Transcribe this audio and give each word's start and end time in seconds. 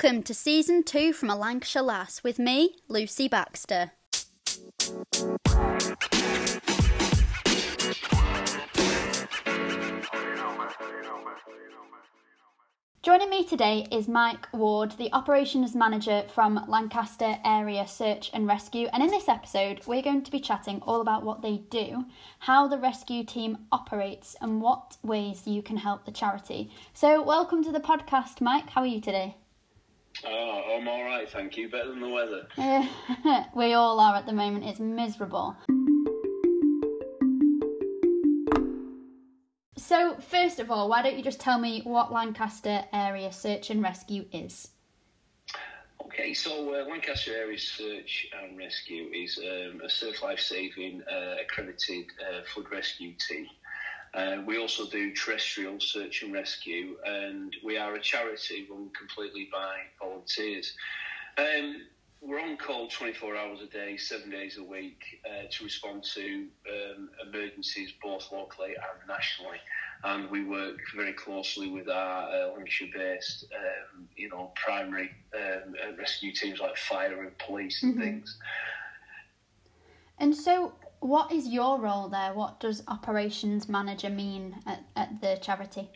Welcome 0.00 0.22
to 0.24 0.34
season 0.34 0.84
two 0.84 1.12
from 1.12 1.28
a 1.28 1.34
Lancashire 1.34 1.82
Lass 1.82 2.22
with 2.22 2.38
me, 2.38 2.76
Lucy 2.86 3.26
Baxter. 3.26 3.90
Joining 13.02 13.28
me 13.28 13.44
today 13.44 13.88
is 13.90 14.06
Mike 14.06 14.46
Ward, 14.52 14.92
the 14.92 15.12
operations 15.12 15.74
manager 15.74 16.22
from 16.32 16.64
Lancaster 16.68 17.36
Area 17.44 17.84
Search 17.84 18.30
and 18.32 18.46
Rescue. 18.46 18.86
And 18.92 19.02
in 19.02 19.10
this 19.10 19.28
episode, 19.28 19.80
we're 19.84 20.02
going 20.02 20.22
to 20.22 20.30
be 20.30 20.38
chatting 20.38 20.80
all 20.82 21.00
about 21.00 21.24
what 21.24 21.42
they 21.42 21.56
do, 21.70 22.04
how 22.38 22.68
the 22.68 22.78
rescue 22.78 23.24
team 23.24 23.58
operates, 23.72 24.36
and 24.40 24.62
what 24.62 24.96
ways 25.02 25.48
you 25.48 25.60
can 25.60 25.78
help 25.78 26.04
the 26.04 26.12
charity. 26.12 26.70
So, 26.94 27.20
welcome 27.20 27.64
to 27.64 27.72
the 27.72 27.80
podcast, 27.80 28.40
Mike. 28.40 28.70
How 28.70 28.82
are 28.82 28.86
you 28.86 29.00
today? 29.00 29.34
Oh, 30.24 30.76
I'm 30.76 30.88
all 30.88 31.04
right, 31.04 31.28
thank 31.28 31.56
you. 31.56 31.68
Better 31.68 31.90
than 31.90 32.00
the 32.00 32.08
weather. 32.08 32.46
we 33.54 33.72
all 33.74 34.00
are 34.00 34.16
at 34.16 34.26
the 34.26 34.32
moment. 34.32 34.64
It's 34.64 34.80
miserable. 34.80 35.56
So, 39.76 40.16
first 40.20 40.60
of 40.60 40.70
all, 40.70 40.88
why 40.88 41.02
don't 41.02 41.16
you 41.16 41.22
just 41.22 41.40
tell 41.40 41.58
me 41.58 41.80
what 41.84 42.12
Lancaster 42.12 42.84
Area 42.92 43.32
Search 43.32 43.70
and 43.70 43.82
Rescue 43.82 44.26
is? 44.32 44.68
Okay, 46.04 46.34
so 46.34 46.74
uh, 46.74 46.88
Lancaster 46.88 47.34
Area 47.34 47.58
Search 47.58 48.28
and 48.42 48.58
Rescue 48.58 49.08
is 49.14 49.38
um, 49.38 49.80
a 49.84 49.88
surf 49.88 50.22
life 50.22 50.40
saving 50.40 51.02
uh, 51.10 51.36
accredited 51.40 52.06
uh, 52.20 52.42
flood 52.52 52.70
rescue 52.72 53.14
team. 53.14 53.46
Uh, 54.14 54.38
we 54.46 54.58
also 54.58 54.86
do 54.86 55.14
terrestrial 55.14 55.78
search 55.80 56.22
and 56.22 56.32
rescue, 56.32 56.96
and 57.04 57.54
we 57.64 57.76
are 57.76 57.94
a 57.94 58.00
charity 58.00 58.66
run 58.70 58.90
completely 58.98 59.48
by 59.52 59.76
volunteers. 60.00 60.74
Um, 61.36 61.82
we're 62.20 62.40
on 62.40 62.56
call 62.56 62.88
24 62.88 63.36
hours 63.36 63.60
a 63.62 63.66
day, 63.66 63.96
seven 63.96 64.30
days 64.30 64.58
a 64.58 64.64
week, 64.64 65.20
uh, 65.24 65.44
to 65.50 65.64
respond 65.64 66.02
to 66.14 66.46
um, 66.68 67.10
emergencies 67.26 67.92
both 68.02 68.30
locally 68.32 68.70
and 68.70 69.08
nationally. 69.08 69.58
And 70.04 70.30
we 70.30 70.44
work 70.44 70.78
very 70.96 71.12
closely 71.12 71.68
with 71.68 71.88
our 71.88 72.28
uh, 72.28 72.52
Lancashire-based, 72.54 73.46
um, 73.54 74.08
you 74.16 74.28
know, 74.28 74.52
primary 74.56 75.10
um, 75.34 75.74
uh, 75.82 75.96
rescue 75.96 76.32
teams 76.32 76.60
like 76.60 76.76
fire 76.76 77.22
and 77.22 77.36
police 77.38 77.82
and 77.82 77.94
mm-hmm. 77.94 78.02
things. 78.02 78.38
And 80.18 80.34
so, 80.34 80.72
what 81.00 81.32
is 81.32 81.48
your 81.48 81.78
role 81.80 82.08
there? 82.08 82.32
What 82.34 82.60
does 82.60 82.82
operations 82.88 83.68
manager 83.68 84.10
mean 84.10 84.56
at, 84.66 84.84
at 84.96 85.20
the 85.20 85.38
charity? 85.40 85.88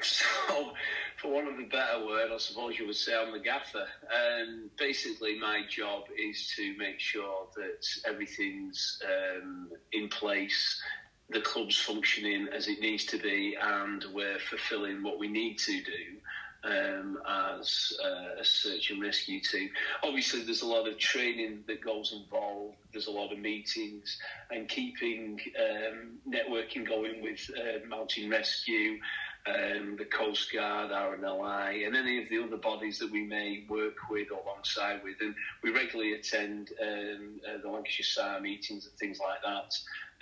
So, 0.00 0.72
for 1.20 1.32
one 1.32 1.46
of 1.46 1.56
the 1.56 1.64
better 1.64 2.04
word, 2.04 2.30
I 2.32 2.38
suppose 2.38 2.78
you 2.78 2.86
would 2.86 2.96
say 2.96 3.14
I'm 3.14 3.32
the 3.32 3.38
gaffer. 3.38 3.86
And 4.12 4.70
basically, 4.76 5.38
my 5.38 5.62
job 5.68 6.04
is 6.18 6.52
to 6.56 6.76
make 6.76 6.98
sure 6.98 7.46
that 7.56 7.86
everything's 8.04 9.00
um, 9.04 9.70
in 9.92 10.08
place, 10.08 10.82
the 11.30 11.40
club's 11.40 11.78
functioning 11.78 12.48
as 12.52 12.66
it 12.66 12.80
needs 12.80 13.04
to 13.06 13.18
be, 13.18 13.56
and 13.60 14.04
we're 14.12 14.38
fulfilling 14.40 15.02
what 15.02 15.18
we 15.18 15.28
need 15.28 15.58
to 15.58 15.82
do. 15.82 16.18
Um, 16.64 17.18
as 17.58 17.92
uh, 18.04 18.40
a 18.40 18.44
search 18.44 18.90
and 18.92 19.02
rescue 19.02 19.40
team. 19.40 19.70
Obviously, 20.04 20.42
there's 20.42 20.62
a 20.62 20.66
lot 20.66 20.86
of 20.86 20.96
training 20.96 21.64
that 21.66 21.80
goes 21.80 22.12
involved. 22.12 22.76
There's 22.92 23.08
a 23.08 23.10
lot 23.10 23.32
of 23.32 23.40
meetings 23.40 24.16
and 24.48 24.68
keeping 24.68 25.40
um, 25.58 26.18
networking 26.28 26.86
going 26.86 27.20
with 27.20 27.50
uh, 27.58 27.84
Mountain 27.88 28.30
Rescue 28.30 29.00
um, 29.46 29.96
the 29.96 30.04
Coast 30.04 30.52
Guard, 30.52 30.90
RNLI, 30.90 31.86
and 31.86 31.96
any 31.96 32.22
of 32.22 32.28
the 32.28 32.42
other 32.42 32.56
bodies 32.56 32.98
that 33.00 33.10
we 33.10 33.24
may 33.24 33.64
work 33.68 34.08
with 34.08 34.30
or 34.30 34.40
alongside 34.40 35.02
with. 35.02 35.16
And 35.20 35.34
we 35.62 35.70
regularly 35.70 36.12
attend 36.12 36.70
um, 36.80 37.40
uh, 37.48 37.58
the 37.60 37.68
Lancashire 37.68 38.04
SAR 38.04 38.40
meetings 38.40 38.86
and 38.86 38.94
things 38.98 39.18
like 39.18 39.42
that. 39.42 39.74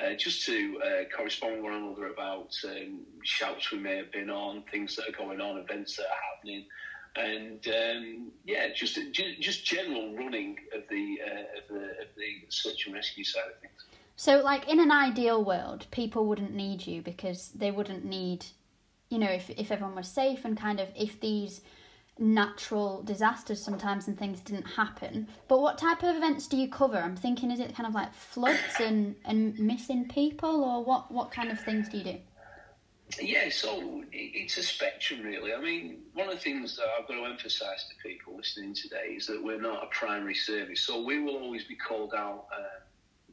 Uh, 0.02 0.14
just 0.14 0.46
to 0.46 0.80
uh, 0.82 1.14
correspond 1.14 1.56
with 1.56 1.64
one 1.64 1.74
another 1.74 2.06
about 2.06 2.56
um, 2.64 3.00
shouts 3.22 3.70
we 3.70 3.78
may 3.78 3.96
have 3.96 4.10
been 4.10 4.30
on, 4.30 4.62
things 4.70 4.96
that 4.96 5.08
are 5.08 5.12
going 5.12 5.40
on, 5.40 5.58
events 5.58 5.96
that 5.96 6.04
are 6.04 6.34
happening, 6.34 6.64
and 7.16 7.66
um, 7.68 8.32
yeah, 8.46 8.68
just 8.74 8.98
just 9.12 9.66
general 9.66 10.16
running 10.16 10.56
of 10.74 10.82
the, 10.88 11.18
uh, 11.26 11.58
of 11.58 11.68
the 11.68 11.84
of 12.02 12.08
the 12.16 12.46
search 12.48 12.86
and 12.86 12.94
rescue 12.94 13.24
side 13.24 13.42
of 13.54 13.60
things. 13.60 13.84
So, 14.16 14.40
like 14.40 14.68
in 14.68 14.80
an 14.80 14.90
ideal 14.90 15.44
world, 15.44 15.86
people 15.90 16.24
wouldn't 16.26 16.54
need 16.54 16.86
you 16.86 17.02
because 17.02 17.48
they 17.54 17.70
wouldn't 17.70 18.04
need 18.04 18.46
you 19.10 19.18
know, 19.18 19.30
if, 19.30 19.50
if 19.50 19.70
everyone 19.70 19.94
was 19.94 20.08
safe 20.08 20.44
and 20.44 20.56
kind 20.56 20.80
of 20.80 20.88
if 20.96 21.20
these 21.20 21.60
natural 22.18 23.02
disasters 23.02 23.62
sometimes 23.62 24.06
and 24.06 24.18
things 24.18 24.40
didn't 24.40 24.66
happen. 24.66 25.26
But 25.48 25.60
what 25.60 25.78
type 25.78 26.02
of 26.02 26.16
events 26.16 26.46
do 26.46 26.56
you 26.56 26.68
cover? 26.68 26.98
I'm 26.98 27.16
thinking, 27.16 27.50
is 27.50 27.60
it 27.60 27.74
kind 27.74 27.86
of 27.86 27.94
like 27.94 28.14
floods 28.14 28.78
and, 28.78 29.16
and 29.24 29.58
missing 29.58 30.06
people, 30.08 30.62
or 30.62 30.84
what, 30.84 31.10
what 31.10 31.30
kind 31.30 31.50
of 31.50 31.58
things 31.60 31.88
do 31.88 31.98
you 31.98 32.04
do? 32.04 32.16
Yeah, 33.20 33.48
so 33.48 34.04
it's 34.12 34.56
a 34.58 34.62
spectrum, 34.62 35.22
really. 35.22 35.52
I 35.52 35.60
mean, 35.60 36.02
one 36.14 36.28
of 36.28 36.34
the 36.34 36.40
things 36.40 36.76
that 36.76 36.84
I've 36.96 37.08
got 37.08 37.14
to 37.14 37.24
emphasise 37.24 37.88
to 37.88 38.08
people 38.08 38.36
listening 38.36 38.74
today 38.74 39.14
is 39.16 39.26
that 39.26 39.42
we're 39.42 39.60
not 39.60 39.82
a 39.82 39.86
primary 39.86 40.34
service, 40.34 40.80
so 40.82 41.02
we 41.02 41.20
will 41.20 41.36
always 41.36 41.64
be 41.64 41.74
called 41.74 42.14
out. 42.14 42.46
Uh, 42.56 42.80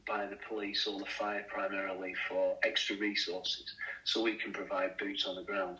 by 0.08 0.26
the 0.26 0.38
police 0.48 0.86
or 0.86 0.98
the 0.98 1.06
fire 1.06 1.44
primarily 1.48 2.14
for 2.28 2.56
extra 2.64 2.96
resources 2.96 3.74
so 4.04 4.22
we 4.22 4.36
can 4.36 4.52
provide 4.52 4.96
boots 4.96 5.26
on 5.26 5.36
the 5.36 5.42
ground. 5.42 5.78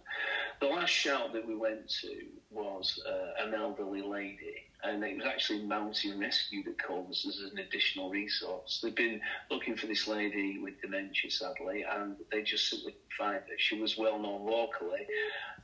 The 0.60 0.66
last 0.66 0.90
shout 0.90 1.32
that 1.32 1.46
we 1.46 1.56
went 1.56 1.88
to 2.02 2.26
was 2.50 3.00
uh, 3.08 3.44
an 3.44 3.54
elderly 3.54 4.02
lady, 4.02 4.66
and 4.84 5.02
it 5.02 5.16
was 5.16 5.24
actually 5.26 5.64
Mountain 5.64 6.20
Rescue 6.20 6.62
that 6.64 6.82
called 6.82 7.10
us 7.10 7.26
as 7.26 7.50
an 7.50 7.58
additional 7.58 8.10
resource. 8.10 8.80
They've 8.82 8.94
been 8.94 9.20
looking 9.50 9.76
for 9.76 9.86
this 9.86 10.06
lady 10.06 10.58
with 10.58 10.80
dementia, 10.82 11.30
sadly, 11.30 11.84
and 11.90 12.16
they 12.30 12.42
just 12.42 12.68
simply 12.68 12.96
find 13.16 13.36
her. 13.36 13.56
She 13.56 13.80
was 13.80 13.96
well 13.96 14.18
known 14.18 14.44
locally, 14.46 15.06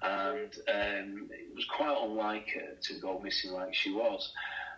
and 0.02 0.52
um, 0.68 1.28
it 1.30 1.54
was 1.54 1.66
quite 1.66 1.96
unlike 2.02 2.48
her 2.54 2.76
to 2.80 2.94
go 3.00 3.20
missing 3.22 3.52
like 3.52 3.74
she 3.74 3.92
was. 3.92 4.32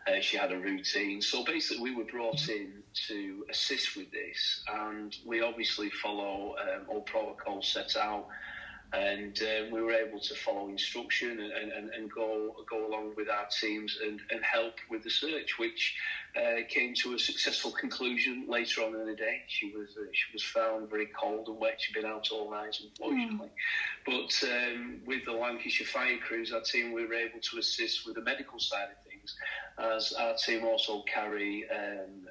Uh, 0.06 0.20
she 0.20 0.36
had 0.36 0.52
a 0.52 0.58
routine. 0.58 1.20
So 1.20 1.44
basically, 1.44 1.90
we 1.90 1.96
were 1.96 2.04
brought 2.04 2.48
in 2.48 2.82
to 3.08 3.44
assist 3.50 3.96
with 3.96 4.10
this, 4.12 4.62
and 4.72 5.14
we 5.24 5.42
obviously 5.42 5.90
follow 5.90 6.54
um, 6.60 6.82
all 6.88 7.00
protocols 7.00 7.66
set 7.68 7.96
out. 7.96 8.28
And 8.92 9.36
uh, 9.42 9.66
we 9.72 9.82
were 9.82 9.92
able 9.92 10.20
to 10.20 10.34
follow 10.36 10.68
instruction 10.68 11.40
and, 11.40 11.72
and, 11.72 11.90
and 11.90 12.10
go 12.10 12.54
go 12.70 12.86
along 12.86 13.14
with 13.16 13.28
our 13.28 13.48
teams 13.60 13.98
and, 14.00 14.20
and 14.30 14.44
help 14.44 14.74
with 14.88 15.02
the 15.02 15.10
search, 15.10 15.58
which 15.58 15.96
uh, 16.36 16.60
came 16.68 16.94
to 17.02 17.14
a 17.14 17.18
successful 17.18 17.72
conclusion 17.72 18.44
later 18.48 18.82
on 18.82 18.94
in 18.94 19.06
the 19.06 19.16
day. 19.16 19.42
She 19.48 19.74
was 19.76 19.88
uh, 20.00 20.04
she 20.12 20.32
was 20.32 20.44
found 20.44 20.88
very 20.88 21.06
cold 21.06 21.48
and 21.48 21.58
wet. 21.58 21.80
She'd 21.80 21.94
been 21.94 22.06
out 22.06 22.28
all 22.30 22.48
night, 22.48 22.76
unfortunately. 22.80 23.48
Mm. 23.48 24.06
But 24.06 24.48
um, 24.48 25.00
with 25.04 25.24
the 25.24 25.32
Lancashire 25.32 25.88
Fire 25.88 26.18
Crews, 26.18 26.52
our 26.52 26.62
team 26.62 26.92
we 26.92 27.04
were 27.04 27.14
able 27.14 27.40
to 27.40 27.58
assist 27.58 28.06
with 28.06 28.14
the 28.14 28.22
medical 28.22 28.60
side 28.60 28.84
of 28.84 29.05
things 29.26 29.36
as 29.78 30.12
our 30.12 30.34
team 30.34 30.64
also 30.64 31.02
carry 31.02 31.64
um, 31.70 32.26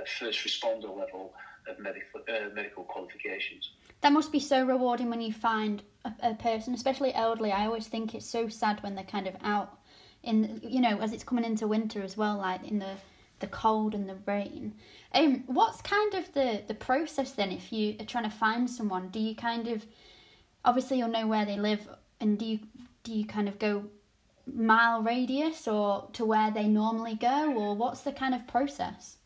a 0.00 0.06
first 0.06 0.40
responder 0.44 0.96
level 0.96 1.34
of 1.68 1.78
medical, 1.78 2.20
uh, 2.28 2.54
medical 2.54 2.84
qualifications. 2.84 3.70
That 4.02 4.12
must 4.12 4.30
be 4.30 4.40
so 4.40 4.64
rewarding 4.64 5.08
when 5.10 5.20
you 5.20 5.32
find 5.32 5.82
a, 6.04 6.12
a, 6.22 6.34
person, 6.34 6.74
especially 6.74 7.14
elderly. 7.14 7.52
I 7.52 7.64
always 7.64 7.86
think 7.86 8.14
it's 8.14 8.26
so 8.26 8.48
sad 8.48 8.82
when 8.82 8.94
they're 8.94 9.04
kind 9.04 9.26
of 9.26 9.34
out 9.42 9.78
in, 10.22 10.60
you 10.62 10.80
know, 10.80 11.00
as 11.00 11.12
it's 11.12 11.24
coming 11.24 11.44
into 11.44 11.66
winter 11.66 12.02
as 12.02 12.16
well, 12.16 12.36
like 12.38 12.68
in 12.68 12.78
the 12.78 12.94
the 13.40 13.46
cold 13.48 13.94
and 13.94 14.08
the 14.08 14.16
rain. 14.26 14.72
Um, 15.12 15.42
what's 15.46 15.82
kind 15.82 16.14
of 16.14 16.32
the 16.34 16.62
the 16.66 16.74
process 16.74 17.32
then 17.32 17.50
if 17.50 17.72
you 17.72 17.96
are 18.00 18.04
trying 18.04 18.24
to 18.24 18.30
find 18.30 18.70
someone? 18.70 19.08
Do 19.08 19.18
you 19.18 19.34
kind 19.34 19.68
of 19.68 19.84
obviously 20.64 20.98
you'll 20.98 21.08
know 21.08 21.26
where 21.26 21.44
they 21.44 21.58
live, 21.58 21.88
and 22.20 22.38
do 22.38 22.44
you 22.44 22.60
do 23.02 23.12
you 23.12 23.26
kind 23.26 23.48
of 23.48 23.58
go 23.58 23.84
mile 24.52 25.02
radius 25.02 25.66
or 25.66 26.08
to 26.12 26.24
where 26.24 26.50
they 26.50 26.66
normally 26.66 27.14
go, 27.14 27.52
or 27.54 27.74
what's 27.74 28.02
the 28.02 28.12
kind 28.12 28.34
of 28.34 28.46
process? 28.46 29.16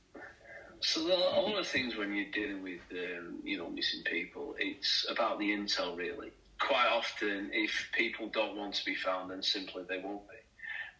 So 0.81 1.01
a 1.03 1.41
lot 1.41 1.59
of 1.59 1.67
things 1.67 1.97
when 1.97 2.15
you're 2.15 2.31
dealing 2.31 2.63
with 2.63 2.81
um, 2.93 3.41
you 3.43 3.59
know 3.59 3.69
missing 3.69 4.03
people, 4.05 4.55
it's 4.59 5.07
about 5.11 5.39
the 5.39 5.51
intel 5.51 5.97
really. 5.97 6.31
Quite 6.61 6.89
often, 6.89 7.51
if 7.53 7.89
people 7.93 8.29
don't 8.29 8.57
want 8.57 8.75
to 8.75 8.85
be 8.85 8.95
found, 8.95 9.31
then 9.31 9.43
simply 9.43 9.85
they 9.89 9.99
won't 9.99 10.29
be. 10.29 10.35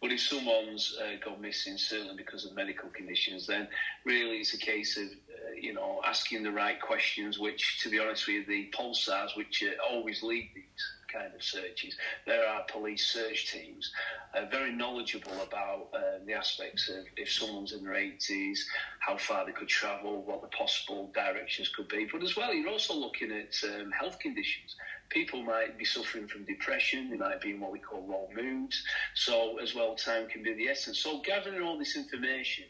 But 0.01 0.13
if 0.13 0.21
someone's 0.21 0.97
uh, 1.01 1.17
gone 1.23 1.41
missing, 1.41 1.77
certainly 1.77 2.15
because 2.15 2.45
of 2.45 2.55
medical 2.55 2.89
conditions, 2.89 3.47
then 3.47 3.67
really 4.05 4.37
it's 4.37 4.53
a 4.53 4.57
case 4.57 4.97
of 4.97 5.03
uh, 5.03 5.51
you 5.59 5.73
know 5.73 6.01
asking 6.05 6.43
the 6.43 6.51
right 6.51 6.79
questions. 6.79 7.39
Which, 7.39 7.81
to 7.83 7.89
be 7.89 7.99
honest 7.99 8.27
with 8.27 8.35
you, 8.35 8.45
the 8.45 8.71
PolSAs, 8.77 9.35
which 9.35 9.63
uh, 9.63 9.93
always 9.93 10.23
lead 10.23 10.49
these 10.55 10.98
kind 11.11 11.33
of 11.33 11.43
searches. 11.43 11.95
There 12.25 12.47
are 12.47 12.63
police 12.69 13.05
search 13.07 13.51
teams, 13.51 13.91
uh, 14.33 14.45
very 14.51 14.71
knowledgeable 14.71 15.41
about 15.41 15.89
uh, 15.93 16.19
the 16.25 16.33
aspects 16.33 16.89
of 16.89 17.05
if 17.17 17.31
someone's 17.31 17.71
in 17.73 17.83
their 17.83 17.93
80s, 17.93 18.59
how 18.99 19.17
far 19.17 19.45
they 19.45 19.51
could 19.51 19.67
travel, 19.67 20.23
what 20.23 20.41
the 20.41 20.47
possible 20.49 21.11
directions 21.13 21.69
could 21.69 21.87
be. 21.87 22.07
But 22.11 22.23
as 22.23 22.35
well, 22.35 22.53
you're 22.53 22.69
also 22.69 22.93
looking 22.93 23.31
at 23.31 23.53
um, 23.69 23.91
health 23.91 24.19
conditions. 24.19 24.75
people 25.09 25.43
might 25.43 25.77
be 25.77 25.85
suffering 25.85 26.27
from 26.27 26.45
depression, 26.45 27.09
they 27.09 27.17
might 27.17 27.41
be 27.41 27.51
in 27.51 27.59
what 27.59 27.71
we 27.71 27.79
call 27.79 28.05
low 28.07 28.29
moods. 28.35 28.81
So, 29.15 29.57
as 29.59 29.73
well, 29.73 29.95
time 29.95 30.27
can 30.27 30.43
be 30.43 30.53
the 30.53 30.67
essence. 30.67 30.99
So, 30.99 31.21
gathering 31.21 31.61
all 31.61 31.77
this 31.77 31.95
information 31.95 32.65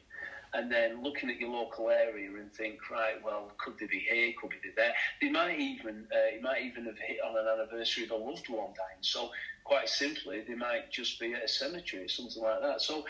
and 0.54 0.72
then 0.72 1.04
looking 1.04 1.30
at 1.30 1.40
your 1.40 1.50
local 1.50 1.90
area 1.90 2.30
and 2.30 2.52
think, 2.54 2.90
right, 2.90 3.24
well, 3.24 3.52
could 3.58 3.76
they 3.80 3.86
be 3.86 4.00
here? 4.00 4.34
Could 4.42 4.52
they 4.52 4.70
be 4.70 4.74
there? 4.76 4.94
They 5.22 5.30
might 5.30 5.60
even, 5.60 6.08
uh, 6.12 6.36
it 6.36 6.42
might 6.42 6.64
even 6.64 6.86
have 6.86 6.98
hit 6.98 7.18
on 7.26 7.38
an 7.38 7.46
anniversary 7.48 8.06
of 8.06 8.12
a 8.12 8.16
loved 8.16 8.50
one 8.50 8.74
dying. 8.76 9.02
So, 9.02 9.30
quite 9.64 9.90
simply, 9.90 10.44
they 10.48 10.56
might 10.56 10.92
just 10.92 11.20
be 11.20 11.34
at 11.34 11.44
a 11.44 11.48
cemetery 11.48 12.06
or 12.06 12.10
something 12.10 12.42
like 12.42 12.62
that. 12.62 12.82
So, 12.82 13.06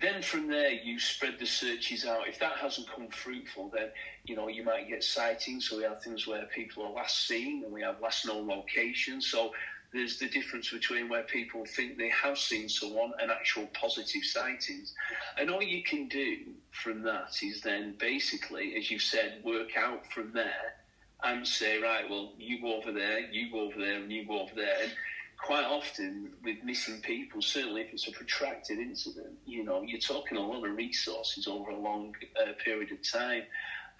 then 0.00 0.22
from 0.22 0.48
there, 0.48 0.70
you 0.70 0.98
spread 0.98 1.38
the 1.38 1.46
searches 1.46 2.06
out. 2.06 2.28
If 2.28 2.38
that 2.38 2.56
hasn't 2.56 2.88
come 2.88 3.08
fruitful, 3.08 3.70
then 3.74 3.88
you 4.24 4.36
know 4.36 4.48
you 4.48 4.64
might 4.64 4.88
get 4.88 5.04
sightings. 5.04 5.68
So 5.68 5.76
we 5.76 5.82
have 5.82 6.02
things 6.02 6.26
where 6.26 6.46
people 6.46 6.84
are 6.84 6.92
last 6.92 7.26
seen, 7.26 7.62
and 7.64 7.72
we 7.72 7.82
have 7.82 8.00
last 8.00 8.26
known 8.26 8.48
location. 8.48 9.20
So 9.20 9.52
there's 9.92 10.18
the 10.18 10.28
difference 10.28 10.70
between 10.70 11.08
where 11.08 11.22
people 11.22 11.64
think 11.66 11.98
they 11.98 12.08
have 12.08 12.38
seen 12.38 12.68
someone 12.68 13.12
and 13.20 13.30
actual 13.30 13.66
positive 13.74 14.24
sightings. 14.24 14.94
And 15.38 15.50
all 15.50 15.62
you 15.62 15.82
can 15.82 16.08
do 16.08 16.38
from 16.70 17.02
that 17.02 17.36
is 17.42 17.60
then 17.60 17.94
basically, 17.98 18.74
as 18.76 18.90
you've 18.90 19.02
said, 19.02 19.42
work 19.44 19.76
out 19.76 20.10
from 20.10 20.32
there 20.32 20.76
and 21.22 21.46
say, 21.46 21.80
right, 21.80 22.08
well, 22.08 22.32
you 22.38 22.60
go 22.60 22.76
over 22.76 22.90
there, 22.90 23.20
you 23.30 23.50
go 23.50 23.60
over 23.60 23.78
there, 23.78 23.96
and 23.96 24.10
you 24.10 24.26
go 24.26 24.40
over 24.40 24.54
there. 24.56 24.76
And 24.82 24.92
quite 25.38 25.64
often 25.64 26.32
with 26.42 26.56
missing 26.64 27.00
people, 27.02 27.42
certainly 27.42 27.82
if 27.82 27.92
it's 27.92 28.08
a 28.08 28.12
protracted 28.12 28.78
incident, 28.78 29.34
you 29.44 29.62
know, 29.62 29.82
you're 29.82 30.00
talking 30.00 30.38
a 30.38 30.40
lot 30.40 30.66
of 30.66 30.74
resources 30.74 31.46
over 31.46 31.70
a 31.70 31.78
long 31.78 32.14
uh, 32.40 32.52
period 32.64 32.92
of 32.92 32.98
time. 33.08 33.42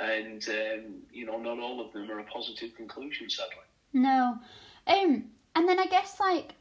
And, 0.00 0.42
um, 0.48 0.94
you 1.12 1.26
know, 1.26 1.38
not 1.38 1.58
all 1.58 1.84
of 1.84 1.92
them 1.92 2.10
are 2.10 2.18
a 2.18 2.24
positive 2.24 2.74
conclusion, 2.76 3.28
sadly. 3.28 3.56
No. 3.92 4.38
Um, 4.86 5.26
and 5.54 5.68
then 5.68 5.78
I 5.78 5.86
guess 5.86 6.18
like 6.20 6.54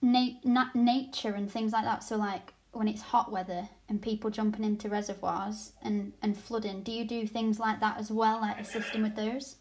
na- 0.00 0.38
na- 0.44 0.70
nature 0.74 1.34
and 1.34 1.50
things 1.50 1.72
like 1.72 1.84
that. 1.84 2.02
So 2.02 2.16
like 2.16 2.52
when 2.72 2.88
it's 2.88 3.02
hot 3.02 3.30
weather 3.30 3.68
and 3.88 4.00
people 4.00 4.30
jumping 4.30 4.64
into 4.64 4.88
reservoirs 4.88 5.72
and, 5.82 6.12
and 6.22 6.36
flooding, 6.36 6.82
do 6.82 6.92
you 6.92 7.04
do 7.04 7.26
things 7.26 7.58
like 7.58 7.80
that 7.80 7.98
as 7.98 8.10
well, 8.10 8.40
like 8.40 8.58
assisting 8.58 9.02
with 9.02 9.14
those? 9.14 9.56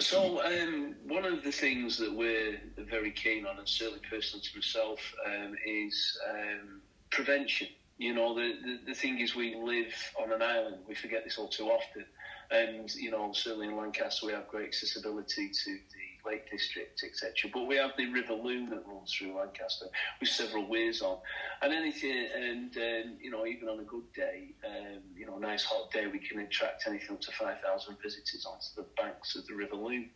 So 0.00 0.40
um, 0.44 0.94
one 1.08 1.24
of 1.24 1.42
the 1.42 1.50
things 1.50 1.98
that 1.98 2.12
we're 2.12 2.60
very 2.76 3.10
keen 3.10 3.46
on, 3.46 3.58
and 3.58 3.68
certainly 3.68 4.00
personally 4.08 4.44
to 4.44 4.56
myself, 4.56 5.00
um, 5.26 5.56
is 5.66 6.16
um, 6.30 6.80
prevention. 7.10 7.66
You 7.96 8.14
know, 8.14 8.32
the, 8.32 8.54
the, 8.62 8.78
the 8.86 8.94
thing 8.94 9.18
is 9.18 9.34
we 9.34 9.56
live 9.56 9.92
on 10.22 10.32
an 10.32 10.40
island. 10.40 10.76
We 10.86 10.94
forget 10.94 11.24
this 11.24 11.36
all 11.36 11.48
too 11.48 11.66
often. 11.66 12.04
And, 12.52 12.94
you 12.94 13.10
know, 13.10 13.32
certainly 13.32 13.66
in 13.66 13.76
Lancaster 13.76 14.24
we 14.24 14.32
have 14.32 14.46
great 14.46 14.68
accessibility 14.68 15.50
to 15.50 15.70
the 15.70 16.17
Lake 16.28 16.50
District, 16.50 17.02
etc. 17.02 17.50
But 17.52 17.66
we 17.66 17.76
have 17.76 17.92
the 17.96 18.06
River 18.12 18.34
Lune 18.34 18.68
that 18.70 18.86
runs 18.86 19.12
through 19.12 19.36
Lancaster 19.36 19.86
with 20.20 20.28
several 20.28 20.68
weirs 20.68 21.00
on, 21.00 21.18
and 21.62 21.72
anything, 21.72 22.28
and 22.36 22.76
um, 22.76 23.16
you 23.20 23.30
know, 23.30 23.46
even 23.46 23.68
on 23.68 23.80
a 23.80 23.84
good 23.84 24.12
day, 24.14 24.54
um, 24.64 25.00
you 25.16 25.26
know, 25.26 25.36
a 25.36 25.40
nice 25.40 25.64
hot 25.64 25.90
day, 25.90 26.06
we 26.06 26.18
can 26.18 26.40
attract 26.40 26.84
anything 26.86 27.16
up 27.16 27.20
to 27.22 27.32
five 27.32 27.56
thousand 27.60 27.96
visitors 28.02 28.46
onto 28.46 28.66
the 28.76 28.86
banks 29.00 29.36
of 29.36 29.46
the 29.46 29.54
River 29.54 29.76
Lune. 29.76 30.10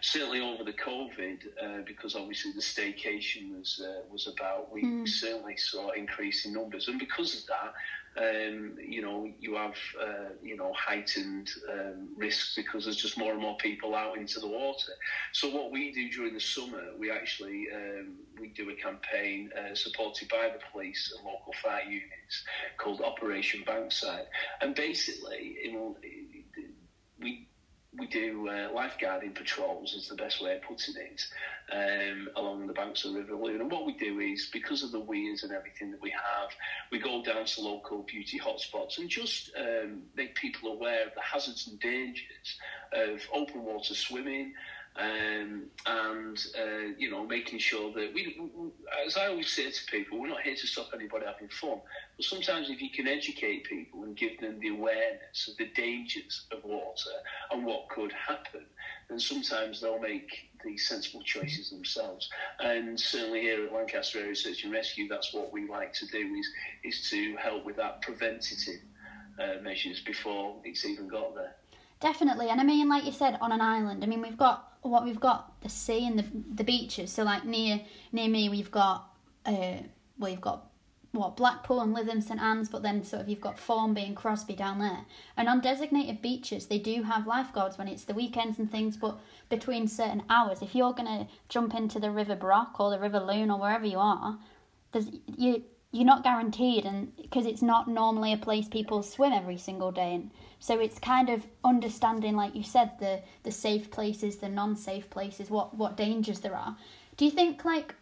Certainly 0.00 0.40
over 0.40 0.64
the 0.64 0.72
COVID, 0.72 1.38
uh, 1.62 1.82
because 1.84 2.14
obviously 2.14 2.52
the 2.52 2.60
staycation 2.60 3.58
was 3.58 3.82
uh, 3.84 4.02
was 4.10 4.28
about, 4.28 4.72
we 4.72 4.84
mm. 4.84 5.08
certainly 5.08 5.56
saw 5.56 5.90
increasing 5.90 6.52
numbers, 6.52 6.88
and 6.88 6.98
because 6.98 7.34
of 7.34 7.46
that 7.46 7.74
um, 8.18 8.76
you 8.78 9.02
know, 9.02 9.30
you 9.38 9.54
have, 9.56 9.76
uh, 10.00 10.30
you 10.42 10.56
know, 10.56 10.72
heightened 10.72 11.50
um, 11.70 12.08
risks 12.16 12.54
because 12.56 12.84
there's 12.84 12.96
just 12.96 13.18
more 13.18 13.32
and 13.32 13.40
more 13.40 13.56
people 13.58 13.94
out 13.94 14.16
into 14.16 14.40
the 14.40 14.46
water. 14.46 14.92
So 15.32 15.50
what 15.50 15.70
we 15.70 15.92
do 15.92 16.08
during 16.10 16.34
the 16.34 16.40
summer, 16.40 16.82
we 16.98 17.10
actually 17.10 17.66
um, 17.74 18.14
we 18.40 18.48
do 18.48 18.70
a 18.70 18.74
campaign 18.74 19.50
uh, 19.56 19.74
supported 19.74 20.28
by 20.28 20.48
the 20.48 20.60
police 20.72 21.12
and 21.16 21.26
local 21.26 21.52
fire 21.62 21.84
units 21.84 22.44
called 22.78 23.00
Operation 23.00 23.62
Bankside, 23.66 24.26
and 24.60 24.74
basically, 24.74 25.56
in, 25.64 25.94
we 27.20 27.45
we 27.98 28.06
do 28.06 28.48
uh, 28.48 28.70
lifeguarding 28.72 29.34
patrols 29.34 29.94
is 29.94 30.08
the 30.08 30.14
best 30.14 30.42
way 30.42 30.56
of 30.56 30.62
putting 30.62 30.94
it 30.96 31.22
um, 31.72 32.28
along 32.36 32.66
the 32.66 32.72
banks 32.72 33.04
of 33.04 33.12
the 33.12 33.20
River 33.20 33.36
Lune. 33.36 33.60
And 33.60 33.70
what 33.70 33.86
we 33.86 33.94
do 33.94 34.18
is 34.20 34.48
because 34.52 34.82
of 34.82 34.92
the 34.92 35.00
weirs 35.00 35.42
and 35.42 35.52
everything 35.52 35.90
that 35.90 36.00
we 36.00 36.10
have, 36.10 36.50
we 36.90 36.98
go 36.98 37.22
down 37.22 37.44
to 37.44 37.60
local 37.60 38.02
beauty 38.02 38.38
hotspots 38.38 38.98
and 38.98 39.08
just 39.08 39.50
um, 39.58 40.02
make 40.14 40.34
people 40.34 40.72
aware 40.72 41.06
of 41.06 41.14
the 41.14 41.20
hazards 41.20 41.66
and 41.68 41.78
dangers 41.80 42.58
of 42.92 43.20
open 43.32 43.62
water 43.62 43.94
swimming. 43.94 44.52
Um, 44.98 45.64
and 45.84 46.46
uh, 46.58 46.94
you 46.96 47.10
know, 47.10 47.26
making 47.26 47.58
sure 47.58 47.92
that 47.92 48.14
we, 48.14 48.40
as 49.06 49.16
I 49.18 49.26
always 49.26 49.52
say 49.52 49.70
to 49.70 49.86
people, 49.90 50.18
we're 50.18 50.28
not 50.28 50.40
here 50.40 50.56
to 50.56 50.66
stop 50.66 50.88
anybody 50.94 51.26
having 51.26 51.48
fun. 51.48 51.80
But 52.16 52.24
sometimes, 52.24 52.70
if 52.70 52.80
you 52.80 52.90
can 52.90 53.06
educate 53.06 53.64
people 53.64 54.04
and 54.04 54.16
give 54.16 54.40
them 54.40 54.58
the 54.58 54.68
awareness 54.68 55.48
of 55.48 55.56
the 55.58 55.66
dangers 55.76 56.46
of 56.50 56.64
water 56.64 57.10
and 57.50 57.66
what 57.66 57.90
could 57.90 58.12
happen, 58.12 58.64
then 59.10 59.20
sometimes 59.20 59.82
they'll 59.82 60.00
make 60.00 60.30
the 60.64 60.78
sensible 60.78 61.22
choices 61.22 61.68
themselves. 61.68 62.30
And 62.60 62.98
certainly 62.98 63.42
here 63.42 63.66
at 63.66 63.72
Lancaster 63.72 64.20
Area 64.20 64.34
Search 64.34 64.64
and 64.64 64.72
Rescue, 64.72 65.08
that's 65.08 65.34
what 65.34 65.52
we 65.52 65.68
like 65.68 65.92
to 65.94 66.06
do 66.06 66.18
is 66.18 66.48
is 66.84 67.10
to 67.10 67.36
help 67.36 67.66
with 67.66 67.76
that 67.76 68.00
preventative 68.00 68.80
uh, 69.38 69.60
measures 69.62 70.00
before 70.00 70.56
it's 70.64 70.86
even 70.86 71.06
got 71.06 71.34
there. 71.34 71.54
Definitely, 72.00 72.50
and 72.50 72.60
I 72.60 72.64
mean, 72.64 72.88
like 72.88 73.04
you 73.04 73.12
said, 73.12 73.38
on 73.40 73.52
an 73.52 73.60
island. 73.60 74.04
I 74.04 74.06
mean, 74.06 74.20
we've 74.20 74.36
got 74.36 74.76
what 74.82 75.04
we've 75.04 75.20
got 75.20 75.60
the 75.62 75.68
sea 75.68 76.06
and 76.06 76.18
the 76.18 76.26
the 76.54 76.64
beaches. 76.64 77.12
So 77.12 77.24
like 77.24 77.44
near 77.44 77.80
near 78.12 78.28
me, 78.28 78.48
we've 78.48 78.70
got 78.70 79.08
uh, 79.46 79.78
well, 80.18 80.30
you've 80.30 80.40
got 80.40 80.66
what 81.12 81.36
Blackpool 81.36 81.80
and 81.80 81.96
Lytham, 81.96 82.22
St 82.22 82.40
Anne's, 82.40 82.68
but 82.68 82.82
then 82.82 83.02
sort 83.02 83.22
of 83.22 83.28
you've 83.28 83.40
got 83.40 83.58
Formby 83.58 84.02
and 84.02 84.14
Crosby 84.14 84.54
down 84.54 84.78
there. 84.78 85.06
And 85.36 85.48
on 85.48 85.60
designated 85.60 86.20
beaches, 86.20 86.66
they 86.66 86.78
do 86.78 87.02
have 87.04 87.26
lifeguards 87.26 87.78
when 87.78 87.88
it's 87.88 88.04
the 88.04 88.14
weekends 88.14 88.58
and 88.58 88.70
things, 88.70 88.96
but 88.96 89.18
between 89.48 89.88
certain 89.88 90.22
hours, 90.28 90.60
if 90.60 90.74
you're 90.74 90.92
gonna 90.92 91.28
jump 91.48 91.74
into 91.74 91.98
the 91.98 92.10
River 92.10 92.36
Brock 92.36 92.78
or 92.78 92.90
the 92.90 92.98
River 92.98 93.20
Lune 93.20 93.50
or 93.50 93.58
wherever 93.58 93.86
you 93.86 93.98
are, 93.98 94.38
there's 94.92 95.08
you 95.36 95.64
you're 95.96 96.06
not 96.06 96.22
guaranteed, 96.22 96.84
and 96.84 97.14
because 97.16 97.46
it's 97.46 97.62
not 97.62 97.88
normally 97.88 98.32
a 98.32 98.36
place 98.36 98.68
people 98.68 99.02
swim 99.02 99.32
every 99.32 99.56
single 99.56 99.90
day, 99.90 100.14
and 100.14 100.30
so 100.58 100.78
it's 100.78 100.98
kind 100.98 101.28
of 101.28 101.46
understanding, 101.64 102.36
like 102.36 102.54
you 102.54 102.62
said, 102.62 102.98
the 102.98 103.22
the 103.42 103.50
safe 103.50 103.90
places, 103.90 104.36
the 104.36 104.48
non-safe 104.48 105.08
places, 105.10 105.50
what 105.50 105.76
what 105.76 105.96
dangers 105.96 106.40
there 106.40 106.54
are. 106.56 106.76
Do 107.16 107.24
you 107.24 107.30
think 107.30 107.64
like 107.64 107.94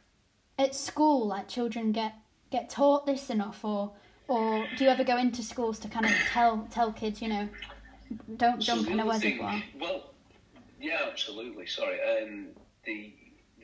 at 0.59 0.75
school, 0.75 1.27
like 1.27 1.49
children 1.49 1.93
get 1.93 2.15
get 2.51 2.69
taught 2.69 3.07
this 3.07 3.31
enough, 3.31 3.65
or 3.65 3.93
or 4.29 4.67
do 4.77 4.85
you 4.85 4.91
ever 4.91 5.05
go 5.05 5.17
into 5.17 5.43
schools 5.43 5.79
to 5.81 5.89
kind 5.89 6.07
of 6.07 6.13
tell 6.33 6.67
tell 6.71 6.93
kids, 6.93 7.23
you 7.23 7.29
know, 7.29 7.49
don't 8.37 8.61
jump 8.61 8.89
in 8.89 9.01
a 9.01 9.07
reservoir? 9.07 9.63
Well, 9.81 10.11
yeah, 10.81 11.01
absolutely. 11.11 11.67
Sorry, 11.67 11.99
um, 12.01 12.49
the 12.85 13.13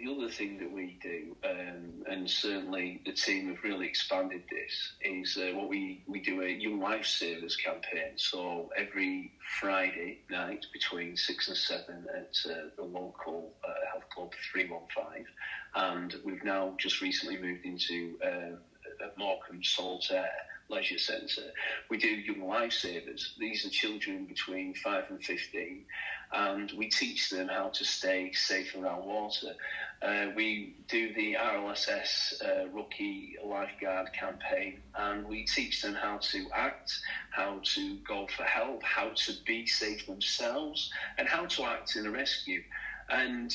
the 0.00 0.10
other 0.10 0.28
thing 0.28 0.58
that 0.58 0.70
we 0.70 0.98
do, 1.02 1.36
um, 1.44 2.04
and 2.08 2.28
certainly 2.28 3.00
the 3.04 3.12
team 3.12 3.48
have 3.48 3.62
really 3.62 3.86
expanded 3.86 4.42
this, 4.50 4.92
is 5.02 5.36
uh, 5.36 5.54
what 5.56 5.68
we, 5.68 6.02
we 6.06 6.20
do 6.20 6.42
a 6.42 6.48
Young 6.48 6.80
Lifesavers 6.80 7.54
campaign. 7.62 8.12
So 8.16 8.70
every 8.76 9.32
Friday 9.60 10.20
night 10.30 10.64
between 10.72 11.16
6 11.16 11.48
and 11.48 11.56
7 11.56 12.06
at 12.14 12.50
uh, 12.50 12.54
the 12.76 12.84
local 12.84 13.52
uh, 13.64 13.68
health 13.92 14.08
club 14.10 14.32
315. 14.52 15.26
And 15.74 16.14
we've 16.24 16.44
now 16.44 16.74
just 16.78 17.00
recently 17.00 17.36
moved 17.38 17.64
into 17.64 18.18
uh, 18.24 19.06
Morecambe 19.18 19.62
Salt 19.62 20.10
Ayre 20.10 20.28
Leisure 20.70 20.98
Centre. 20.98 21.50
We 21.90 21.98
do 21.98 22.08
Young 22.08 22.40
Lifesavers. 22.40 23.36
These 23.38 23.66
are 23.66 23.70
children 23.70 24.24
between 24.24 24.74
5 24.74 25.04
and 25.10 25.22
15 25.22 25.84
and 26.32 26.72
we 26.76 26.88
teach 26.88 27.30
them 27.30 27.48
how 27.48 27.68
to 27.68 27.84
stay 27.84 28.32
safe 28.32 28.74
around 28.76 29.04
water. 29.04 29.54
Uh, 30.02 30.28
we 30.34 30.76
do 30.88 31.12
the 31.12 31.34
RLSS 31.34 32.42
uh, 32.42 32.68
Rookie 32.68 33.36
Lifeguard 33.44 34.12
campaign, 34.14 34.80
and 34.94 35.26
we 35.26 35.44
teach 35.44 35.82
them 35.82 35.94
how 35.94 36.18
to 36.18 36.46
act, 36.54 36.92
how 37.30 37.60
to 37.62 37.98
go 38.08 38.26
for 38.34 38.44
help, 38.44 38.82
how 38.82 39.10
to 39.10 39.32
be 39.46 39.66
safe 39.66 40.06
themselves, 40.06 40.90
and 41.18 41.28
how 41.28 41.44
to 41.46 41.64
act 41.64 41.96
in 41.96 42.06
a 42.06 42.10
rescue. 42.10 42.62
And 43.10 43.54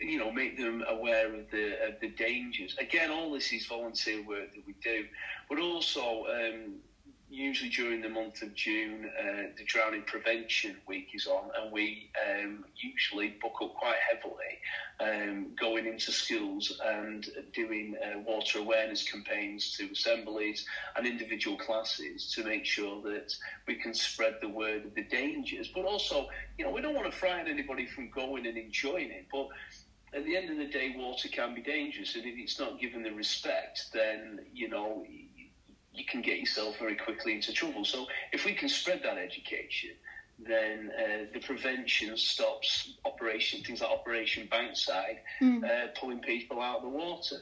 you 0.00 0.18
know, 0.18 0.30
make 0.30 0.58
them 0.58 0.84
aware 0.88 1.32
of 1.34 1.50
the 1.50 1.86
of 1.86 2.00
the 2.00 2.08
dangers. 2.08 2.76
Again, 2.78 3.10
all 3.10 3.32
this 3.32 3.52
is 3.52 3.66
volunteer 3.66 4.26
work 4.26 4.52
that 4.54 4.66
we 4.66 4.74
do, 4.82 5.04
but 5.48 5.58
also 5.58 6.26
um, 6.26 6.74
usually 7.36 7.68
during 7.68 8.00
the 8.00 8.08
month 8.08 8.40
of 8.40 8.54
June, 8.54 9.10
uh, 9.20 9.42
the 9.58 9.64
Drowning 9.66 10.02
Prevention 10.06 10.76
Week 10.88 11.08
is 11.12 11.26
on, 11.26 11.50
and 11.60 11.70
we 11.70 12.10
um, 12.26 12.64
usually 12.74 13.36
book 13.42 13.52
up 13.62 13.74
quite 13.74 13.98
heavily, 14.10 14.58
um, 15.00 15.48
going 15.60 15.86
into 15.86 16.10
schools 16.12 16.80
and 16.84 17.28
doing 17.52 17.94
uh, 18.02 18.20
water 18.20 18.60
awareness 18.60 19.08
campaigns 19.08 19.76
to 19.76 19.90
assemblies 19.92 20.64
and 20.96 21.06
individual 21.06 21.58
classes 21.58 22.32
to 22.32 22.42
make 22.42 22.64
sure 22.64 23.02
that 23.02 23.32
we 23.68 23.74
can 23.74 23.92
spread 23.92 24.36
the 24.40 24.48
word 24.48 24.86
of 24.86 24.94
the 24.94 25.04
dangers. 25.04 25.68
But 25.74 25.84
also, 25.84 26.28
you 26.56 26.64
know, 26.64 26.70
we 26.70 26.80
don't 26.80 26.94
want 26.94 27.10
to 27.10 27.16
frighten 27.16 27.48
anybody 27.48 27.86
from 27.86 28.10
going 28.10 28.46
and 28.46 28.56
enjoying 28.56 29.10
it, 29.10 29.26
but 29.30 29.48
at 30.14 30.24
the 30.24 30.36
end 30.36 30.48
of 30.48 30.56
the 30.56 30.66
day, 30.66 30.94
water 30.96 31.28
can 31.28 31.54
be 31.54 31.60
dangerous, 31.60 32.14
and 32.14 32.24
if 32.24 32.34
it's 32.38 32.58
not 32.58 32.80
given 32.80 33.02
the 33.02 33.10
respect, 33.10 33.86
then 33.92 34.40
you 34.54 34.68
know 34.68 35.04
you 35.96 36.04
can 36.04 36.20
get 36.22 36.38
yourself 36.38 36.78
very 36.78 36.94
quickly 36.94 37.32
into 37.34 37.52
trouble. 37.52 37.84
So 37.84 38.06
if 38.32 38.44
we 38.44 38.52
can 38.54 38.68
spread 38.68 39.02
that 39.02 39.18
education, 39.18 39.90
then 40.38 40.92
uh, 40.98 41.24
the 41.32 41.40
prevention 41.40 42.16
stops 42.16 42.94
operation 43.04 43.62
things 43.62 43.80
like 43.80 43.90
Operation 43.90 44.48
Bankside 44.52 45.18
mm. 45.40 45.64
uh, 45.64 45.88
pulling 45.98 46.20
people 46.20 46.60
out 46.60 46.78
of 46.78 46.82
the 46.82 46.88
water. 46.88 47.36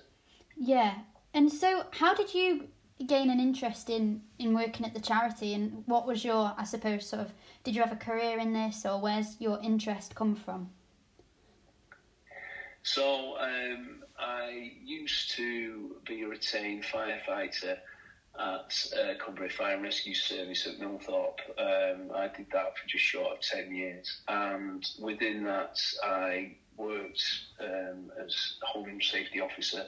Yeah, 0.57 0.95
and 1.33 1.53
so 1.53 1.85
how 1.91 2.15
did 2.15 2.33
you 2.33 2.69
gain 3.07 3.29
an 3.31 3.41
interest 3.41 3.91
in 3.91 4.23
in 4.39 4.55
working 4.55 4.87
at 4.87 4.95
the 4.95 5.01
charity, 5.01 5.55
and 5.55 5.83
what 5.87 6.07
was 6.07 6.25
your, 6.25 6.55
I 6.57 6.65
suppose, 6.65 7.07
sort 7.07 7.23
of, 7.23 7.33
did 7.65 7.75
you 7.75 7.83
have 7.83 7.93
a 7.93 7.97
career 7.97 8.39
in 8.39 8.53
this, 8.53 8.87
or 8.87 9.01
where's 9.01 9.41
your 9.41 9.59
interest 9.61 10.15
come 10.15 10.37
from? 10.37 10.71
So 12.85 13.37
um, 13.41 14.05
I 14.19 14.73
used 14.85 15.33
to 15.33 15.97
be 16.07 16.23
a 16.23 16.29
retained 16.29 16.85
firefighter 16.85 17.79
at 18.39 18.87
uh, 18.99 19.25
Cumbria 19.25 19.51
Fire 19.51 19.75
and 19.75 19.83
Rescue 19.83 20.15
Service 20.15 20.67
at 20.67 20.81
Milnthorpe. 20.81 21.39
Um, 21.59 22.11
I 22.15 22.29
did 22.37 22.47
that 22.53 22.77
for 22.77 22.89
just 22.89 23.05
short 23.05 23.33
of 23.33 23.41
10 23.41 23.75
years. 23.75 24.23
And 24.29 24.85
within 25.01 25.45
that, 25.45 25.79
I 26.03 26.57
worked 26.77 27.23
um, 27.61 28.11
as 28.25 28.57
a 28.63 28.67
home 28.67 29.01
safety 29.01 29.41
officer, 29.41 29.87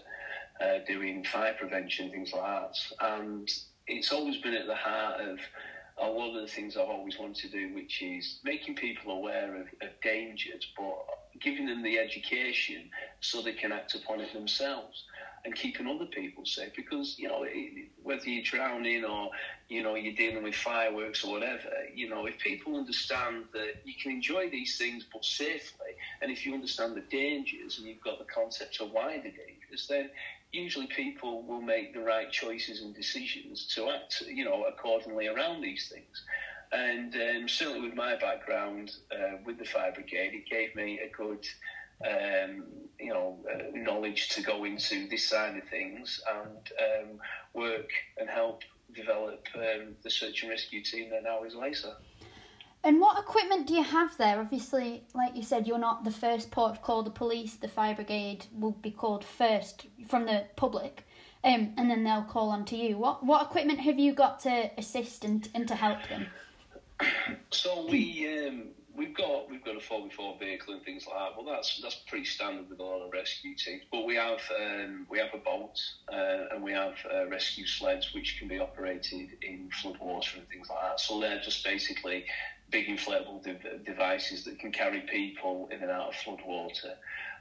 uh, 0.60 0.78
doing 0.86 1.24
fire 1.24 1.54
prevention, 1.58 2.10
things 2.10 2.32
like 2.32 2.42
that. 2.42 2.76
And 3.00 3.50
it's 3.86 4.12
always 4.12 4.38
been 4.38 4.54
at 4.54 4.66
the 4.66 4.74
heart 4.74 5.20
of 5.20 5.38
a 5.98 6.06
lot 6.08 6.36
of 6.36 6.42
the 6.42 6.48
things 6.48 6.76
I've 6.76 6.88
always 6.88 7.18
wanted 7.18 7.36
to 7.36 7.48
do, 7.48 7.74
which 7.74 8.02
is 8.02 8.40
making 8.44 8.76
people 8.76 9.12
aware 9.12 9.56
of, 9.56 9.66
of 9.80 9.90
dangers, 10.02 10.72
but 10.76 10.94
giving 11.40 11.66
them 11.66 11.82
the 11.82 11.98
education 11.98 12.90
so 13.20 13.42
they 13.42 13.54
can 13.54 13.72
act 13.72 13.94
upon 13.94 14.20
it 14.20 14.32
themselves 14.32 15.04
and 15.46 15.54
keeping 15.54 15.86
other 15.86 16.06
people 16.06 16.44
safe 16.44 16.72
because 16.76 17.14
you 17.18 17.28
know 17.28 17.46
whether 18.02 18.28
you're 18.28 18.42
drowning 18.42 19.04
or 19.04 19.30
you 19.68 19.82
know 19.82 19.94
you're 19.94 20.12
dealing 20.12 20.42
with 20.42 20.54
fireworks 20.54 21.24
or 21.24 21.30
whatever 21.32 21.70
you 21.94 22.08
know 22.08 22.26
if 22.26 22.36
people 22.38 22.76
understand 22.76 23.44
that 23.52 23.74
you 23.84 23.94
can 24.02 24.10
enjoy 24.10 24.50
these 24.50 24.76
things 24.76 25.06
but 25.12 25.24
safely 25.24 25.94
and 26.20 26.32
if 26.32 26.44
you 26.44 26.52
understand 26.52 26.96
the 26.96 27.04
dangers 27.10 27.78
and 27.78 27.86
you've 27.86 28.00
got 28.00 28.18
the 28.18 28.24
concept 28.24 28.80
of 28.80 28.90
why 28.90 29.12
they're 29.22 29.46
dangerous 29.46 29.86
then 29.88 30.10
usually 30.52 30.86
people 30.88 31.42
will 31.44 31.60
make 31.60 31.92
the 31.92 32.00
right 32.00 32.30
choices 32.30 32.80
and 32.80 32.94
decisions 32.94 33.66
to 33.74 33.88
act 33.88 34.22
you 34.26 34.44
know 34.44 34.64
accordingly 34.64 35.28
around 35.28 35.60
these 35.60 35.88
things. 35.92 36.24
And 36.72 37.14
um, 37.14 37.48
certainly 37.48 37.80
with 37.80 37.94
my 37.94 38.16
background 38.16 38.90
uh, 39.12 39.36
with 39.44 39.58
the 39.58 39.64
fire 39.64 39.92
brigade 39.92 40.34
it 40.34 40.46
gave 40.50 40.74
me 40.74 40.98
a 40.98 41.08
good 41.16 41.44
um, 42.04 42.64
you 42.98 43.12
know, 43.12 43.38
uh, 43.52 43.62
knowledge 43.74 44.28
to 44.30 44.42
go 44.42 44.64
into 44.64 45.08
this 45.08 45.28
side 45.28 45.56
of 45.56 45.68
things 45.68 46.20
and 46.28 47.10
um, 47.10 47.18
work 47.54 47.90
and 48.18 48.28
help 48.28 48.62
develop 48.94 49.46
um, 49.54 49.94
the 50.02 50.10
search 50.10 50.42
and 50.42 50.50
rescue 50.50 50.82
team 50.82 51.10
that 51.10 51.22
now 51.22 51.42
is 51.44 51.54
LASAR. 51.54 51.94
And 52.84 53.00
what 53.00 53.18
equipment 53.18 53.66
do 53.66 53.74
you 53.74 53.82
have 53.82 54.16
there? 54.16 54.38
Obviously, 54.38 55.02
like 55.12 55.34
you 55.34 55.42
said, 55.42 55.66
you're 55.66 55.76
not 55.76 56.04
the 56.04 56.10
first 56.10 56.52
port 56.52 56.70
of 56.70 56.82
call. 56.82 57.02
The 57.02 57.10
police, 57.10 57.54
the 57.54 57.66
fire 57.66 57.96
brigade 57.96 58.46
will 58.56 58.72
be 58.72 58.92
called 58.92 59.24
first 59.24 59.86
from 60.06 60.26
the 60.26 60.44
public, 60.54 61.04
um, 61.42 61.74
and 61.76 61.90
then 61.90 62.04
they'll 62.04 62.22
call 62.22 62.50
on 62.50 62.64
to 62.66 62.76
you. 62.76 62.96
What 62.96 63.26
what 63.26 63.42
equipment 63.42 63.80
have 63.80 63.98
you 63.98 64.12
got 64.12 64.38
to 64.40 64.70
assist 64.78 65.24
and, 65.24 65.48
and 65.52 65.66
to 65.66 65.74
help 65.74 65.98
them? 66.08 66.28
So 67.50 67.88
we 67.90 68.46
um, 68.46 68.68
we've 68.96 69.14
got 69.14 69.48
we've 69.50 69.64
got 69.64 69.76
a 69.76 69.78
4x4 69.78 70.38
vehicle 70.38 70.74
and 70.74 70.82
things 70.82 71.06
like 71.06 71.16
that. 71.16 71.36
Well, 71.36 71.54
that's 71.54 71.80
that's 71.82 71.96
pretty 72.06 72.24
standard 72.24 72.68
with 72.68 72.80
a 72.80 72.82
lot 72.82 73.04
of 73.04 73.12
rescue 73.12 73.54
teams. 73.54 73.82
But 73.90 74.04
we 74.04 74.14
have 74.16 74.40
um, 74.58 75.06
we 75.10 75.18
have 75.18 75.28
a 75.34 75.38
boat 75.38 75.78
uh, 76.12 76.54
and 76.54 76.62
we 76.62 76.72
have 76.72 76.94
uh, 77.12 77.28
rescue 77.28 77.66
sleds 77.66 78.12
which 78.14 78.36
can 78.38 78.48
be 78.48 78.58
operated 78.58 79.30
in 79.42 79.68
flood 79.70 79.98
water 80.00 80.38
and 80.38 80.48
things 80.48 80.68
like 80.70 80.80
that. 80.82 81.00
So 81.00 81.20
they're 81.20 81.40
just 81.40 81.64
basically 81.64 82.24
big 82.70 82.86
inflatable 82.86 83.42
de- 83.42 83.78
devices 83.84 84.44
that 84.44 84.58
can 84.58 84.72
carry 84.72 85.00
people 85.02 85.68
in 85.70 85.82
and 85.82 85.90
out 85.90 86.08
of 86.08 86.14
floodwater. 86.14 86.94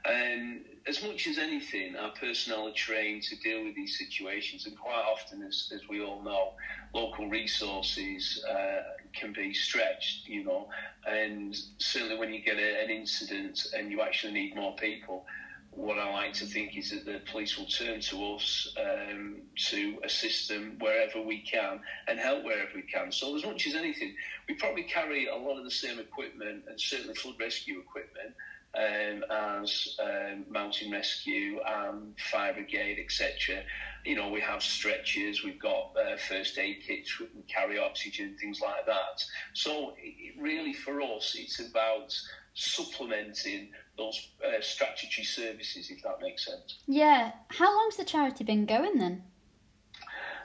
And 0.04 0.62
as 0.86 1.02
much 1.02 1.26
as 1.26 1.36
anything, 1.38 1.96
our 1.96 2.12
personnel 2.12 2.68
are 2.68 2.72
trained 2.72 3.22
to 3.24 3.36
deal 3.36 3.64
with 3.64 3.74
these 3.74 3.98
situations, 3.98 4.66
and 4.66 4.78
quite 4.78 5.02
often, 5.02 5.42
as, 5.42 5.68
as 5.74 5.80
we 5.88 6.00
all 6.00 6.22
know, 6.22 6.52
local 6.94 7.28
resources 7.28 8.40
uh, 8.48 8.80
can 9.18 9.32
be 9.32 9.52
stretched, 9.52 10.28
you 10.28 10.44
know, 10.44 10.68
and 11.06 11.56
certainly 11.78 12.16
when 12.16 12.32
you 12.32 12.42
get 12.42 12.58
a, 12.58 12.82
an 12.82 12.90
incident 12.90 13.66
and 13.76 13.90
you 13.90 14.00
actually 14.00 14.32
need 14.32 14.54
more 14.54 14.74
people, 14.76 15.24
what 15.70 15.98
I 15.98 16.10
like 16.10 16.32
to 16.34 16.46
think 16.46 16.76
is 16.76 16.90
that 16.90 17.04
the 17.04 17.20
police 17.30 17.58
will 17.58 17.66
turn 17.66 18.00
to 18.00 18.34
us 18.34 18.74
um, 18.80 19.42
to 19.68 19.98
assist 20.04 20.48
them 20.48 20.76
wherever 20.78 21.20
we 21.20 21.40
can 21.40 21.80
and 22.08 22.18
help 22.18 22.44
wherever 22.44 22.70
we 22.74 22.82
can. 22.82 23.12
So, 23.12 23.36
as 23.36 23.44
much 23.44 23.66
as 23.66 23.74
anything, 23.74 24.14
we 24.48 24.54
probably 24.54 24.84
carry 24.84 25.26
a 25.26 25.36
lot 25.36 25.58
of 25.58 25.64
the 25.64 25.70
same 25.70 25.98
equipment 25.98 26.64
and 26.66 26.80
certainly 26.80 27.14
flood 27.14 27.34
rescue 27.38 27.78
equipment 27.78 28.34
um, 28.76 29.24
as 29.30 29.96
um, 30.02 30.44
mountain 30.50 30.90
rescue 30.90 31.58
and 31.66 32.18
fire 32.18 32.52
brigade, 32.52 32.98
etc. 33.02 33.62
You 34.04 34.16
know, 34.16 34.28
we 34.30 34.40
have 34.40 34.62
stretchers, 34.62 35.42
we've 35.42 35.58
got 35.58 35.92
uh, 35.96 36.16
first 36.16 36.58
aid 36.58 36.82
kits, 36.86 37.18
we 37.18 37.26
can 37.26 37.42
carry 37.48 37.78
oxygen, 37.78 38.36
things 38.40 38.60
like 38.60 38.86
that. 38.86 39.24
So, 39.54 39.94
it, 39.98 40.34
really, 40.38 40.72
for 40.72 41.00
us, 41.00 41.34
it's 41.38 41.58
about 41.58 42.14
supplementing 42.54 43.70
those 43.98 44.28
uh, 44.44 44.60
statutory 44.60 45.24
services, 45.24 45.90
if 45.90 46.02
that 46.02 46.20
makes 46.20 46.44
sense. 46.44 46.78
Yeah. 46.86 47.32
How 47.48 47.74
long's 47.74 47.96
the 47.96 48.04
charity 48.04 48.44
been 48.44 48.66
going 48.66 48.98
then? 48.98 49.22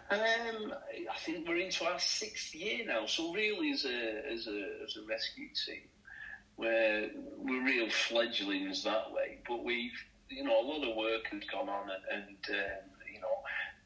Um, 0.09 0.73
I 1.09 1.17
think 1.19 1.47
we're 1.47 1.57
into 1.57 1.85
our 1.85 1.99
sixth 1.99 2.53
year 2.53 2.85
now. 2.85 3.05
So 3.05 3.33
really, 3.33 3.71
as 3.71 3.85
a 3.85 4.29
as 4.29 4.47
a 4.47 4.83
as 4.83 4.97
a 4.97 5.07
rescue 5.07 5.47
team, 5.65 5.83
we're 6.61 7.09
we're 7.37 7.65
real 7.65 7.89
fledglings 7.89 8.83
that 8.83 9.11
way. 9.11 9.39
But 9.47 9.63
we've 9.63 9.91
you 10.29 10.43
know 10.43 10.61
a 10.61 10.65
lot 10.65 10.87
of 10.87 10.95
work 10.95 11.27
has 11.31 11.43
gone 11.51 11.67
on, 11.67 11.89
and, 11.89 12.23
and 12.23 12.57
um, 12.57 12.89
you 13.13 13.19
know 13.19 13.27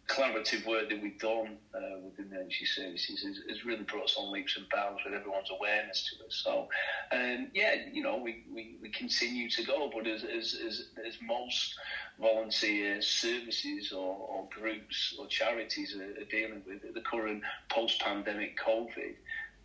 collaborative 0.07 0.65
work 0.67 0.89
that 0.89 1.01
we've 1.01 1.19
done 1.19 1.57
uh, 1.73 1.99
within 2.03 2.29
the 2.29 2.35
energy 2.35 2.65
services 2.65 3.23
has, 3.23 3.39
has, 3.49 3.65
really 3.65 3.83
brought 3.83 4.03
us 4.03 4.15
on 4.19 4.31
leaps 4.31 4.55
and 4.55 4.67
bounds 4.69 5.01
with 5.03 5.15
everyone's 5.15 5.49
awareness 5.49 6.11
to 6.11 6.25
us. 6.25 6.41
So, 6.43 6.67
um, 7.11 7.47
yeah, 7.55 7.75
you 7.91 8.03
know, 8.03 8.17
we, 8.17 8.43
we, 8.53 8.77
we 8.81 8.89
continue 8.89 9.49
to 9.49 9.63
go, 9.63 9.89
but 9.91 10.05
as, 10.05 10.23
as, 10.23 10.55
as, 10.65 10.89
as 11.07 11.17
most 11.23 11.73
volunteer 12.19 13.01
services 13.01 13.91
or, 13.91 14.15
or, 14.15 14.47
groups 14.51 15.15
or 15.19 15.25
charities 15.25 15.95
are, 15.95 16.21
are 16.21 16.29
dealing 16.29 16.61
with 16.67 16.93
the 16.93 17.01
current 17.01 17.41
post-pandemic 17.69 18.59
COVID, 18.59 19.15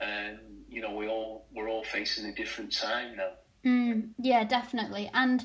um, 0.00 0.38
you 0.69 0.80
know, 0.80 0.95
we 0.95 1.09
all 1.09 1.47
we're 1.52 1.69
all 1.69 1.85
facing 1.85 2.26
a 2.26 2.35
different 2.35 2.73
time 2.73 3.16
now. 3.16 3.30
Mm, 3.64 4.11
yeah, 4.19 4.45
definitely. 4.45 5.11
And 5.12 5.45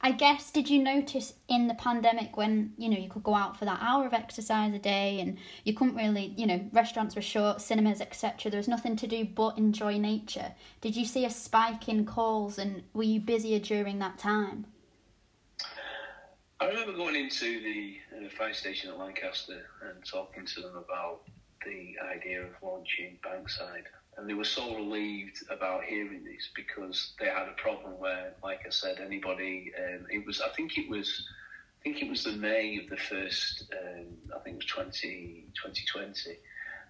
I 0.00 0.12
guess 0.12 0.50
did 0.50 0.68
you 0.68 0.82
notice 0.82 1.32
in 1.48 1.66
the 1.66 1.74
pandemic 1.74 2.36
when 2.36 2.74
you 2.76 2.90
know 2.90 2.98
you 2.98 3.08
could 3.08 3.22
go 3.22 3.34
out 3.34 3.58
for 3.58 3.64
that 3.64 3.78
hour 3.80 4.06
of 4.06 4.12
exercise 4.12 4.74
a 4.74 4.78
day 4.78 5.20
and 5.20 5.38
you 5.64 5.72
couldn't 5.72 5.96
really 5.96 6.34
you 6.36 6.46
know 6.46 6.68
restaurants 6.72 7.16
were 7.16 7.22
shut, 7.22 7.62
cinemas 7.62 8.00
etc. 8.00 8.50
There 8.50 8.58
was 8.58 8.68
nothing 8.68 8.96
to 8.96 9.06
do 9.06 9.24
but 9.24 9.56
enjoy 9.56 9.98
nature. 9.98 10.54
Did 10.80 10.94
you 10.94 11.06
see 11.06 11.24
a 11.24 11.30
spike 11.30 11.88
in 11.88 12.04
calls 12.04 12.58
and 12.58 12.82
were 12.92 13.04
you 13.04 13.20
busier 13.20 13.60
during 13.60 13.98
that 14.00 14.18
time? 14.18 14.66
I 16.60 16.66
remember 16.66 16.92
going 16.92 17.16
into 17.16 17.60
the 17.60 17.96
uh, 18.16 18.28
fire 18.30 18.54
station 18.54 18.90
at 18.90 18.98
Lancaster 18.98 19.66
and 19.88 20.04
talking 20.04 20.46
to 20.46 20.60
them 20.60 20.76
about 20.76 21.22
the 21.64 21.94
idea 22.14 22.42
of 22.42 22.50
launching 22.62 23.18
Bankside. 23.24 23.84
And 24.16 24.28
they 24.28 24.34
were 24.34 24.44
so 24.44 24.76
relieved 24.76 25.42
about 25.50 25.84
hearing 25.84 26.22
this 26.24 26.50
because 26.54 27.14
they 27.18 27.26
had 27.26 27.48
a 27.48 27.54
problem 27.56 27.98
where, 27.98 28.34
like 28.42 28.60
I 28.66 28.70
said, 28.70 29.00
anybody, 29.00 29.72
um, 29.76 30.06
it 30.08 30.24
was, 30.24 30.40
I 30.40 30.50
think 30.50 30.78
it 30.78 30.88
was, 30.88 31.26
I 31.80 31.82
think 31.82 32.02
it 32.02 32.08
was 32.08 32.22
the 32.24 32.32
May 32.32 32.78
of 32.82 32.88
the 32.88 32.96
first, 32.96 33.64
um, 33.72 34.06
I 34.34 34.38
think 34.40 34.56
it 34.56 34.64
was 34.64 34.66
20, 34.66 35.46
2020. 35.54 36.38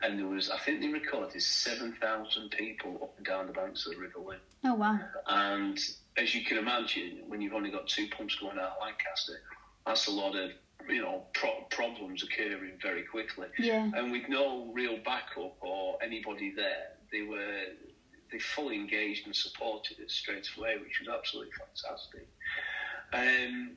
And 0.03 0.19
there 0.19 0.27
was, 0.27 0.51
I 0.51 0.59
think 0.59 0.83
they 0.83 0.89
recorded 0.89 1.41
7,000 1.41 2.51
people 2.51 2.99
up 3.03 3.15
and 3.17 3.25
down 3.25 3.47
the 3.47 3.55
banks 3.55 3.87
of 3.87 3.95
the 3.95 4.01
River 4.01 4.19
Lune. 4.19 4.37
Oh, 4.65 4.75
wow. 4.75 5.01
And 5.27 5.79
as 6.19 6.35
you 6.35 6.45
can 6.45 6.59
imagine, 6.59 7.23
when 7.27 7.41
you've 7.41 7.55
only 7.55 7.71
got 7.71 7.87
two 7.87 8.09
pumps 8.09 8.37
going 8.37 8.59
out 8.59 8.73
of 8.77 8.83
Lancaster, 8.83 9.41
that's 9.87 10.09
a 10.09 10.11
lot 10.11 10.37
of 10.37 10.51
you 10.89 11.03
know, 11.03 11.25
pro 11.35 11.51
problems 11.71 12.23
occurring 12.23 12.79
very 12.83 13.03
quickly. 13.03 13.49
Yeah. 13.59 13.91
And 13.95 14.13
with 14.13 14.29
no 14.29 14.71
real 14.73 14.99
backup 15.05 15.57
or 15.61 15.99
anybody 16.03 16.53
there, 16.55 16.93
they 17.13 17.23
were 17.23 17.65
they 18.33 18.39
fully 18.39 18.77
engaged 18.77 19.27
and 19.27 19.35
supported 19.35 19.99
it 19.99 20.11
straight 20.11 20.49
away, 20.59 20.77
which 20.79 21.01
was 21.01 21.09
absolutely 21.09 21.53
fantastic. 21.53 22.29
Um, 23.13 23.77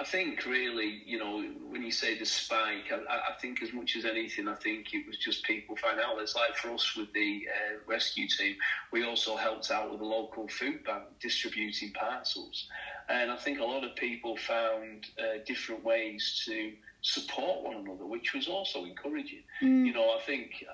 I 0.00 0.04
think 0.04 0.46
really, 0.46 1.02
you 1.04 1.18
know, 1.18 1.42
when 1.68 1.82
you 1.82 1.90
say 1.90 2.16
the 2.16 2.24
spike, 2.24 2.92
I, 2.92 3.14
I, 3.16 3.32
think 3.40 3.62
as 3.62 3.72
much 3.72 3.96
as 3.96 4.04
anything, 4.04 4.46
I 4.46 4.54
think 4.54 4.94
it 4.94 5.04
was 5.08 5.18
just 5.18 5.42
people 5.42 5.74
find 5.74 5.98
out. 5.98 6.20
It's 6.20 6.36
like 6.36 6.54
for 6.54 6.70
us 6.70 6.96
with 6.96 7.12
the 7.14 7.48
uh, 7.48 7.78
rescue 7.84 8.28
team, 8.28 8.54
we 8.92 9.04
also 9.04 9.34
helped 9.34 9.72
out 9.72 9.90
with 9.90 9.98
the 9.98 10.06
local 10.06 10.46
food 10.46 10.84
bank 10.84 11.02
distributing 11.20 11.92
parcels, 11.94 12.68
and 13.08 13.28
I 13.28 13.36
think 13.36 13.58
a 13.58 13.64
lot 13.64 13.82
of 13.82 13.96
people 13.96 14.36
found 14.36 15.06
uh, 15.18 15.38
different 15.44 15.84
ways 15.84 16.42
to 16.46 16.72
support 17.02 17.64
one 17.64 17.76
another, 17.78 18.06
which 18.06 18.34
was 18.34 18.46
also 18.46 18.84
encouraging. 18.84 19.42
Mm. 19.60 19.84
You 19.84 19.94
know, 19.94 20.14
I 20.16 20.20
think 20.24 20.64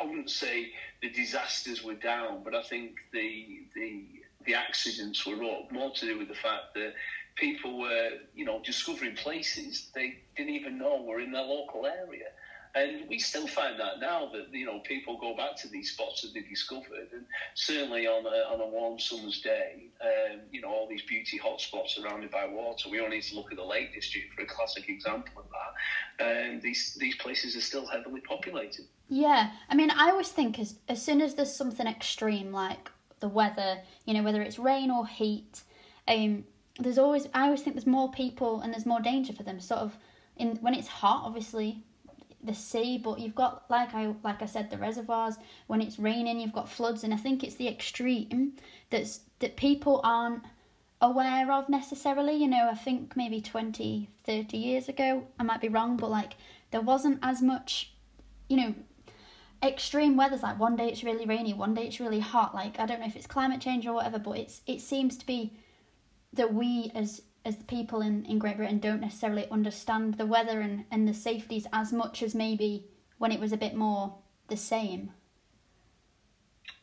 I 0.00 0.04
wouldn't 0.04 0.30
say 0.30 0.70
the 1.02 1.10
disasters 1.10 1.82
were 1.82 1.94
down, 1.94 2.42
but 2.44 2.54
I 2.54 2.62
think 2.62 2.92
the 3.12 3.62
the 3.74 4.04
the 4.46 4.54
accidents 4.54 5.26
were 5.26 5.42
up 5.44 5.70
more 5.72 5.90
to 5.92 6.06
do 6.06 6.18
with 6.18 6.28
the 6.28 6.34
fact 6.34 6.74
that 6.74 6.94
people 7.38 7.78
were, 7.78 8.10
you 8.34 8.44
know, 8.44 8.60
discovering 8.64 9.14
places 9.14 9.88
they 9.94 10.18
didn't 10.36 10.54
even 10.54 10.78
know 10.78 11.02
were 11.02 11.20
in 11.20 11.32
their 11.32 11.42
local 11.42 11.86
area. 11.86 12.26
And 12.74 13.08
we 13.08 13.18
still 13.18 13.46
find 13.46 13.80
that 13.80 13.98
now 13.98 14.28
that 14.32 14.52
you 14.52 14.66
know 14.66 14.80
people 14.80 15.18
go 15.18 15.34
back 15.34 15.56
to 15.62 15.68
these 15.68 15.92
spots 15.92 16.20
that 16.22 16.34
they 16.34 16.42
discovered, 16.42 17.08
and 17.12 17.24
certainly 17.54 18.06
on 18.06 18.26
a, 18.26 18.52
on 18.52 18.60
a 18.60 18.66
warm 18.66 18.98
summer's 18.98 19.40
day, 19.40 19.86
um, 20.02 20.40
you 20.52 20.60
know 20.60 20.68
all 20.68 20.86
these 20.86 21.02
beauty 21.02 21.40
hotspots 21.42 21.88
surrounded 21.88 22.30
by 22.30 22.46
water. 22.46 22.90
We 22.90 23.00
only 23.00 23.16
need 23.16 23.22
to 23.24 23.36
look 23.36 23.50
at 23.50 23.56
the 23.56 23.64
Lake 23.64 23.94
District 23.94 24.32
for 24.34 24.42
a 24.42 24.46
classic 24.46 24.88
example 24.88 25.42
of 25.42 25.46
that. 25.50 26.24
And 26.24 26.62
these 26.62 26.94
these 27.00 27.16
places 27.16 27.56
are 27.56 27.62
still 27.62 27.86
heavily 27.86 28.20
populated. 28.20 28.84
Yeah, 29.08 29.50
I 29.70 29.74
mean, 29.74 29.90
I 29.90 30.10
always 30.10 30.28
think 30.28 30.58
as 30.58 30.74
as 30.88 31.02
soon 31.02 31.22
as 31.22 31.34
there's 31.34 31.54
something 31.54 31.86
extreme 31.86 32.52
like 32.52 32.90
the 33.20 33.28
weather, 33.28 33.78
you 34.04 34.14
know, 34.14 34.22
whether 34.22 34.42
it's 34.42 34.58
rain 34.58 34.90
or 34.90 35.06
heat, 35.06 35.62
um, 36.06 36.44
there's 36.78 36.98
always 36.98 37.26
I 37.34 37.44
always 37.44 37.62
think 37.62 37.76
there's 37.76 37.86
more 37.86 38.10
people 38.10 38.60
and 38.60 38.72
there's 38.72 38.86
more 38.86 39.00
danger 39.00 39.32
for 39.32 39.42
them. 39.42 39.60
Sort 39.60 39.80
of 39.80 39.96
in 40.36 40.56
when 40.56 40.74
it's 40.74 40.88
hot, 40.88 41.22
obviously 41.24 41.82
the 42.42 42.54
sea, 42.54 42.98
but 42.98 43.18
you've 43.18 43.34
got 43.34 43.64
like 43.68 43.94
I 43.94 44.14
like 44.22 44.42
I 44.42 44.46
said 44.46 44.70
the 44.70 44.78
reservoirs. 44.78 45.36
When 45.66 45.80
it's 45.80 45.98
raining, 45.98 46.40
you've 46.40 46.52
got 46.52 46.68
floods, 46.68 47.04
and 47.04 47.12
I 47.12 47.16
think 47.16 47.42
it's 47.42 47.56
the 47.56 47.68
extreme 47.68 48.54
that's 48.90 49.20
that 49.40 49.56
people 49.56 50.00
aren't 50.04 50.44
aware 51.00 51.50
of 51.52 51.68
necessarily. 51.68 52.36
You 52.36 52.48
know, 52.48 52.68
I 52.70 52.74
think 52.74 53.16
maybe 53.16 53.40
20, 53.40 54.08
30 54.24 54.56
years 54.56 54.88
ago, 54.88 55.26
I 55.38 55.42
might 55.42 55.60
be 55.60 55.68
wrong, 55.68 55.96
but 55.96 56.10
like 56.10 56.34
there 56.70 56.80
wasn't 56.80 57.18
as 57.22 57.42
much, 57.42 57.92
you 58.48 58.56
know, 58.56 58.74
extreme 59.62 60.16
weather's 60.16 60.42
like 60.42 60.58
one 60.58 60.76
day 60.76 60.88
it's 60.88 61.02
really 61.02 61.26
rainy, 61.26 61.54
one 61.54 61.74
day 61.74 61.86
it's 61.86 62.00
really 62.00 62.20
hot. 62.20 62.54
Like 62.54 62.78
I 62.78 62.86
don't 62.86 63.00
know 63.00 63.06
if 63.06 63.16
it's 63.16 63.26
climate 63.26 63.60
change 63.60 63.86
or 63.86 63.94
whatever, 63.94 64.18
but 64.20 64.38
it's 64.38 64.60
it 64.66 64.80
seems 64.80 65.16
to 65.16 65.26
be 65.26 65.52
that 66.38 66.54
we 66.54 66.90
as 66.94 67.20
as 67.44 67.56
the 67.56 67.64
people 67.64 68.00
in, 68.00 68.24
in 68.24 68.38
Great 68.38 68.56
Britain 68.56 68.78
don't 68.78 69.00
necessarily 69.00 69.48
understand 69.50 70.14
the 70.14 70.26
weather 70.26 70.60
and, 70.60 70.84
and 70.90 71.06
the 71.06 71.14
safeties 71.14 71.66
as 71.72 71.92
much 71.92 72.22
as 72.22 72.34
maybe 72.34 72.86
when 73.18 73.32
it 73.32 73.40
was 73.40 73.52
a 73.52 73.56
bit 73.56 73.74
more 73.74 74.18
the 74.48 74.56
same. 74.56 75.10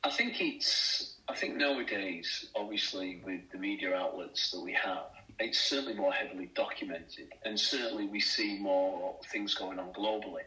I 0.03 0.09
think 0.11 0.39
it's 0.39 1.15
I 1.27 1.35
think 1.35 1.57
nowadays, 1.57 2.47
obviously 2.55 3.21
with 3.25 3.41
the 3.51 3.57
media 3.57 3.95
outlets 3.95 4.51
that 4.51 4.61
we 4.61 4.73
have, 4.73 5.07
it's 5.39 5.59
certainly 5.59 5.95
more 5.95 6.13
heavily 6.13 6.51
documented 6.53 7.29
and 7.43 7.59
certainly 7.59 8.07
we 8.07 8.19
see 8.19 8.57
more 8.59 9.17
things 9.31 9.55
going 9.55 9.79
on 9.79 9.91
globally 9.93 10.43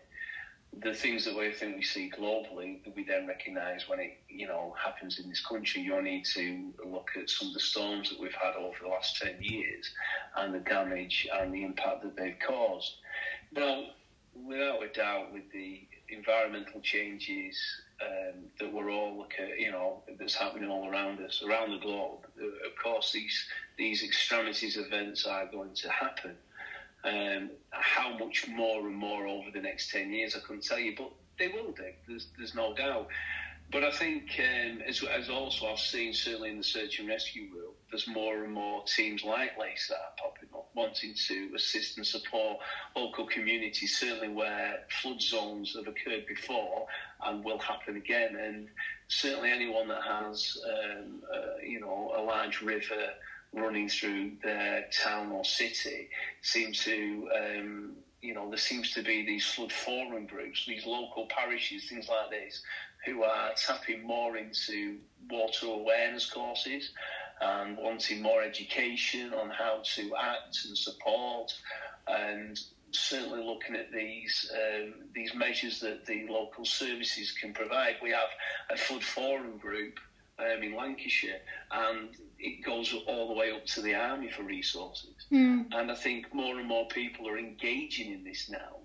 the 0.80 0.94
things 0.94 1.25
that 1.25 1.37
we 1.37 1.52
think 1.52 1.76
we 1.76 1.82
see 1.82 2.10
globally 2.16 2.84
that 2.84 2.94
we 2.94 3.04
then 3.04 3.26
recognise 3.26 3.88
when 3.88 3.98
it 3.98 4.18
you 4.28 4.46
know 4.46 4.75
happens 4.82 5.18
in 5.18 5.28
this 5.28 5.44
country. 5.44 5.82
You 5.82 6.00
need 6.02 6.25
to 6.34 6.72
look 6.87 7.10
at 7.20 7.30
some 7.30 7.48
of 7.48 7.54
the 7.54 7.60
storms 7.60 8.10
that 8.10 8.20
we've 8.20 8.32
had 8.32 8.54
over 8.54 8.76
the 8.82 8.88
last 8.88 9.16
ten 9.20 9.37
years 9.40 9.90
and 10.37 10.54
the 10.54 10.60
damage 10.60 11.26
and 11.32 11.52
the 11.52 11.64
impact 11.64 12.02
that 12.02 12.16
they've 12.16 12.38
caused. 12.46 12.96
Now, 13.52 13.84
without 14.34 14.82
a 14.82 14.88
doubt, 14.88 15.32
with 15.32 15.50
the 15.52 15.87
environmental 16.10 16.80
changes 16.80 17.58
um, 18.00 18.44
that 18.60 18.72
we're 18.72 18.90
all 18.90 19.16
look 19.18 19.34
at, 19.38 19.58
you 19.58 19.70
know, 19.70 20.02
that's 20.18 20.34
happening 20.34 20.68
all 20.68 20.88
around 20.88 21.20
us, 21.20 21.42
around 21.42 21.72
the 21.72 21.78
globe. 21.78 22.26
Of 22.37 22.82
course, 22.82 23.10
these 23.12 23.46
these 23.76 24.02
extremities 24.02 24.76
events 24.76 25.26
are 25.26 25.46
going 25.46 25.75
to 25.75 25.90
happen. 25.90 26.37
Um, 27.08 27.50
how 27.70 28.16
much 28.18 28.46
more 28.48 28.86
and 28.86 28.96
more 28.96 29.26
over 29.26 29.50
the 29.52 29.60
next 29.60 29.90
10 29.90 30.12
years, 30.12 30.36
I 30.36 30.40
couldn't 30.40 30.64
tell 30.64 30.78
you, 30.78 30.94
but 30.96 31.10
they 31.38 31.48
will 31.48 31.72
do, 31.72 31.92
there's, 32.06 32.28
there's 32.36 32.54
no 32.54 32.74
doubt. 32.74 33.08
But 33.70 33.85
I 33.85 33.90
think, 33.90 34.40
um, 34.40 34.80
as, 34.87 35.02
as 35.02 35.28
also 35.28 35.66
I've 35.66 35.78
seen, 35.78 36.14
certainly 36.14 36.50
in 36.50 36.56
the 36.56 36.64
search 36.64 37.00
and 37.00 37.09
rescue 37.09 37.50
world, 37.54 37.74
there's 37.90 38.09
more 38.09 38.44
and 38.44 38.52
more 38.52 38.83
teams 38.85 39.24
like 39.24 39.59
LACE 39.59 39.88
that 39.88 39.96
are 39.96 40.30
popping 40.30 40.48
up, 40.54 40.70
wanting 40.74 41.14
to 41.26 41.50
assist 41.54 41.98
and 41.98 42.06
support 42.06 42.59
local 42.96 43.26
communities, 43.26 43.98
certainly 43.98 44.28
where 44.30 44.85
flood 45.02 45.20
zones 45.20 45.76
have 45.76 45.87
occurred 45.87 46.26
before 46.26 46.87
and 47.24 47.44
will 47.44 47.59
happen 47.59 47.96
again. 47.96 48.37
And 48.37 48.68
certainly 49.09 49.50
anyone 49.50 49.88
that 49.88 50.02
has, 50.02 50.56
um, 50.66 51.22
uh, 51.30 51.59
you 51.62 51.80
know, 51.80 52.14
a 52.16 52.22
large 52.22 52.62
river 52.62 53.12
running 53.61 53.88
through 53.88 54.33
their 54.42 54.87
town 54.92 55.31
or 55.33 55.44
city 55.44 56.09
seem 56.42 56.73
to, 56.73 57.29
um, 57.37 57.92
you 58.21 58.35
know, 58.35 58.49
there 58.49 58.59
seems 58.59 58.92
to 58.92 59.03
be 59.03 59.25
these 59.25 59.47
flood 59.47 59.73
forum 59.73 60.27
groups, 60.27 60.64
these 60.66 60.87
local 60.87 61.27
parishes, 61.29 61.88
things 61.88 62.09
like 62.09 62.31
this, 62.31 62.62
who 63.07 63.23
are 63.23 63.51
tapping 63.57 64.03
more 64.03 64.37
into 64.37 64.99
water 65.31 65.66
awareness 65.66 66.29
courses 66.29 66.90
and 67.40 67.77
wanting 67.77 68.21
more 68.21 68.42
education 68.42 69.33
on 69.33 69.51
how 69.51 69.81
to 69.85 70.12
act 70.16 70.59
and 70.66 70.77
support 70.77 71.53
and 72.09 72.59
certainly 72.90 73.44
looking 73.44 73.77
at 73.77 73.92
these 73.92 74.51
um, 74.55 74.94
these 75.14 75.35
measures 75.35 75.81
that 75.81 76.07
the 76.07 76.27
local 76.29 76.64
services 76.64 77.33
can 77.33 77.53
provide. 77.53 77.97
We 78.03 78.11
have 78.11 78.29
a 78.71 78.77
flood 78.77 79.05
forum 79.05 79.59
group 79.59 79.99
um, 80.38 80.62
in 80.62 80.75
Lancashire, 80.75 81.40
and 81.71 82.09
it 82.38 82.64
goes 82.64 82.94
all 83.07 83.29
the 83.29 83.35
way 83.35 83.53
up 83.53 83.64
to 83.66 83.81
the 83.81 83.94
army 83.94 84.31
for 84.31 84.42
resources. 84.42 85.14
Mm. 85.33 85.66
And 85.72 85.90
I 85.90 85.94
think 85.94 86.33
more 86.33 86.59
and 86.59 86.68
more 86.68 86.87
people 86.88 87.29
are 87.29 87.38
engaging 87.38 88.12
in 88.12 88.24
this 88.24 88.48
now 88.48 88.77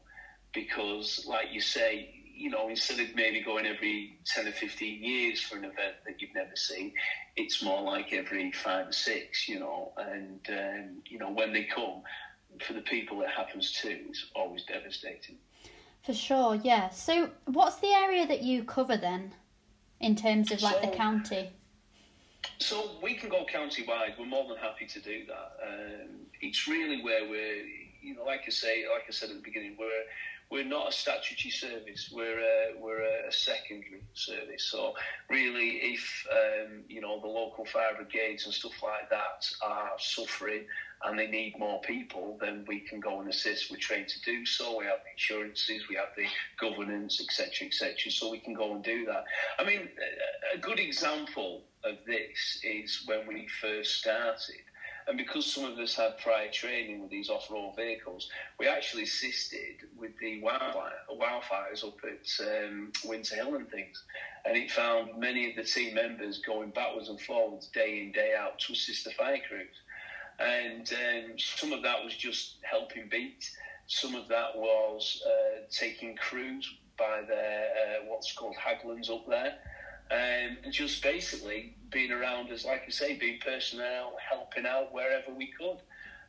because, 0.54 1.26
like 1.28 1.48
you 1.52 1.62
say, 1.62 2.22
you 2.36 2.50
know, 2.50 2.70
instead 2.70 3.00
of 3.00 3.16
maybe 3.16 3.42
going 3.42 3.66
every 3.66 4.18
10 4.26 4.48
or 4.48 4.52
15 4.52 5.04
years 5.04 5.40
for 5.40 5.58
an 5.58 5.66
event 5.66 5.96
that 6.06 6.20
you've 6.20 6.34
never 6.34 6.56
seen, 6.56 6.94
it's 7.36 7.62
more 7.62 7.82
like 7.82 8.12
every 8.12 8.52
five 8.52 8.88
or 8.88 8.92
six, 8.92 9.48
you 9.48 9.60
know. 9.60 9.94
And, 9.98 10.40
um, 10.50 11.02
you 11.06 11.20
know, 11.20 11.30
when 11.30 11.54
they 11.54 11.64
come, 11.64 12.02
for 12.60 12.74
the 12.74 12.82
people 12.82 13.22
it 13.22 13.30
happens 13.30 13.72
to, 13.82 13.90
it's 13.90 14.26
always 14.36 14.64
devastating. 14.64 15.38
For 16.04 16.14
sure, 16.14 16.56
yeah. 16.56 16.90
So, 16.90 17.30
what's 17.46 17.78
the 17.78 17.88
area 17.88 18.28
that 18.28 18.42
you 18.42 18.64
cover 18.64 18.98
then? 18.98 19.34
in 20.04 20.16
terms 20.16 20.52
of 20.52 20.62
like 20.62 20.76
so, 20.76 20.82
the 20.82 20.96
county? 20.96 21.50
So 22.58 22.92
we 23.02 23.16
can 23.16 23.30
go 23.30 23.46
county-wide. 23.46 24.16
We're 24.20 24.26
more 24.26 24.48
than 24.48 24.58
happy 24.58 24.86
to 24.86 25.00
do 25.00 25.26
that. 25.28 25.58
Um, 25.62 26.10
it's 26.42 26.68
really 26.68 27.04
where 27.04 27.30
we're, 27.30 27.66
you 28.02 28.16
know, 28.16 28.24
like 28.24 28.42
I 28.48 28.52
say, 28.52 28.86
like 28.92 29.04
I 29.08 29.12
said 29.12 29.30
at 29.30 29.36
the 29.36 29.42
beginning, 29.42 29.76
we're 29.78 30.04
we're 30.54 30.64
not 30.64 30.90
a 30.90 30.92
statutory 30.92 31.50
service. 31.50 32.12
We're 32.14 32.40
a, 32.40 32.80
we're 32.80 33.02
a 33.02 33.32
secondary 33.32 34.04
service. 34.14 34.66
So 34.66 34.94
really, 35.28 35.78
if 35.78 36.28
um, 36.32 36.84
you 36.88 37.02
know 37.02 37.20
the 37.20 37.28
local 37.28 37.66
fire 37.66 37.96
brigades 37.96 38.46
and 38.46 38.54
stuff 38.54 38.84
like 38.84 39.10
that 39.10 39.48
are 39.64 39.92
suffering 39.98 40.66
and 41.06 41.18
they 41.18 41.28
need 41.28 41.58
more 41.58 41.82
people, 41.82 42.38
then 42.40 42.66
we 42.68 42.82
can 42.82 43.00
go 43.00 43.20
and 43.20 43.30
assist. 43.30 43.72
We're 43.72 43.78
trained 43.78 44.10
to 44.10 44.22
do 44.22 44.46
so. 44.46 44.78
We 44.78 44.86
have 44.86 45.00
the 45.04 45.12
insurances, 45.12 45.90
we 45.90 45.96
have 45.96 46.14
the 46.16 46.28
governance, 46.60 47.20
etc., 47.20 47.68
etc. 47.68 48.12
So 48.12 48.30
we 48.30 48.40
can 48.40 48.54
go 48.54 48.76
and 48.76 48.84
do 48.84 49.06
that. 49.06 49.24
I 49.58 49.64
mean, 49.64 49.90
a 50.54 50.58
good 50.60 50.80
example 50.80 51.64
of 51.84 51.98
this 52.06 52.60
is 52.64 53.04
when 53.06 53.28
we 53.28 53.48
first 53.62 54.00
started. 54.00 54.62
And 55.06 55.18
because 55.18 55.46
some 55.46 55.66
of 55.66 55.78
us 55.80 55.96
had 55.96 56.18
prior 56.20 56.50
training 56.50 57.02
with 57.02 57.12
these 57.12 57.30
off-road 57.30 57.74
vehicles, 57.76 58.30
we 58.58 58.68
actually 58.68 59.04
assisted 59.04 59.82
with 59.98 60.12
the 60.22 60.42
wildfire, 60.42 60.94
wildfires 61.12 61.86
up 61.86 61.98
at 62.06 62.48
um, 62.48 62.94
Winter 63.04 63.36
Hill 63.36 63.56
and 63.56 63.70
things. 63.70 64.02
And 64.46 64.56
it 64.56 64.72
found 64.72 65.18
many 65.20 65.50
of 65.50 65.58
the 65.58 65.64
team 65.64 65.96
members 65.96 66.40
going 66.40 66.70
backwards 66.70 67.10
and 67.10 67.20
forwards 67.20 67.68
day 67.68 68.02
in, 68.02 68.14
day 68.14 68.34
out 68.38 68.60
to 68.60 68.74
assist 68.74 69.04
the 69.04 69.12
fire 69.12 69.40
crews 69.46 69.76
and 70.40 70.92
um, 70.94 71.38
some 71.38 71.74
of 71.74 71.84
that 71.84 72.04
was 72.04 72.16
just 72.16 72.58
helping 72.62 73.08
beat. 73.10 73.50
Some 73.88 74.16
of 74.16 74.28
that 74.30 74.56
was 74.56 75.22
uh, 75.26 75.62
taking 75.70 76.16
crews 76.16 76.70
by 76.98 77.22
their 77.28 77.66
uh, 77.66 78.06
what's 78.08 78.34
called 78.34 78.56
Hägglunds 78.56 79.10
up 79.10 79.28
there, 79.28 79.56
um, 80.12 80.58
and 80.64 80.72
just 80.72 81.02
basically 81.02 81.76
being 81.92 82.12
around 82.12 82.50
as, 82.52 82.66
like 82.66 82.84
I 82.88 82.90
say, 82.90 83.18
being 83.18 83.40
personnel, 83.40 84.16
helping 84.30 84.66
out 84.66 84.94
wherever 84.94 85.32
we 85.32 85.52
could. 85.58 85.78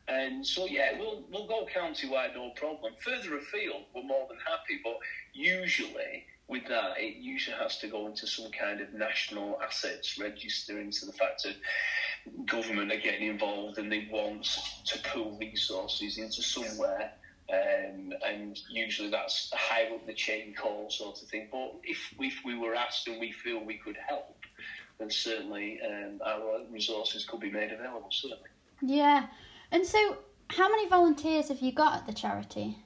And 0.07 0.45
so, 0.45 0.65
yeah, 0.65 0.99
we'll 0.99 1.23
we'll 1.31 1.47
go 1.47 1.65
county-wide, 1.73 2.31
no 2.35 2.51
problem. 2.51 2.93
Further 2.99 3.37
afield, 3.37 3.85
we're 3.93 4.03
more 4.03 4.27
than 4.29 4.37
happy, 4.45 4.79
but 4.83 4.97
usually 5.33 6.25
with 6.47 6.67
that, 6.67 6.99
it 6.99 7.17
usually 7.17 7.57
has 7.57 7.79
to 7.79 7.87
go 7.87 8.05
into 8.05 8.27
some 8.27 8.51
kind 8.51 8.79
of 8.81 8.93
national 8.93 9.59
assets 9.65 10.19
register 10.19 10.79
into 10.79 11.05
the 11.07 11.11
fact 11.13 11.43
that 11.43 11.55
government 12.45 12.91
are 12.91 12.99
getting 12.99 13.27
involved 13.27 13.79
and 13.79 13.91
they 13.91 14.07
want 14.11 14.43
to 14.85 14.99
pool 15.09 15.37
resources 15.39 16.17
into 16.19 16.43
somewhere. 16.43 17.11
Um, 17.47 18.11
and 18.25 18.59
usually 18.69 19.09
that's 19.11 19.51
a 19.53 19.57
higher 19.57 19.93
up 19.93 20.05
the 20.07 20.13
chain 20.13 20.55
call 20.55 20.89
sort 20.89 21.21
of 21.21 21.27
thing. 21.27 21.47
But 21.51 21.75
if, 21.83 21.99
if 22.19 22.39
we 22.43 22.57
were 22.57 22.73
asked 22.73 23.07
and 23.07 23.19
we 23.19 23.31
feel 23.31 23.63
we 23.63 23.77
could 23.77 23.97
help, 24.07 24.35
then 24.97 25.11
certainly 25.11 25.79
um, 25.85 26.19
our 26.25 26.61
resources 26.71 27.25
could 27.25 27.39
be 27.39 27.51
made 27.51 27.71
available, 27.71 28.09
certainly. 28.11 28.49
Yeah. 28.81 29.27
And 29.71 29.85
so, 29.85 30.17
how 30.49 30.69
many 30.69 30.87
volunteers 30.89 31.49
have 31.49 31.59
you 31.59 31.71
got 31.71 31.95
at 31.97 32.07
the 32.07 32.13
charity? 32.13 32.77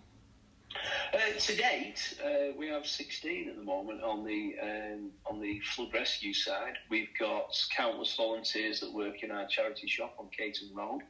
Uh, 1.13 1.39
to 1.39 1.55
date, 1.55 2.19
uh, 2.23 2.53
we 2.55 2.67
have 2.67 2.85
16 2.85 3.49
at 3.49 3.55
the 3.55 3.63
moment 3.63 4.03
on 4.03 4.23
the 4.23 4.55
um, 4.61 5.09
on 5.25 5.41
the 5.41 5.59
flood 5.61 5.91
rescue 5.93 6.33
side. 6.33 6.77
We've 6.89 7.09
got 7.19 7.57
countless 7.75 8.15
volunteers 8.15 8.79
that 8.81 8.93
work 8.93 9.23
in 9.23 9.31
our 9.31 9.47
charity 9.47 9.87
shop 9.87 10.15
on 10.19 10.27
Caton 10.35 10.69
Road. 10.73 11.01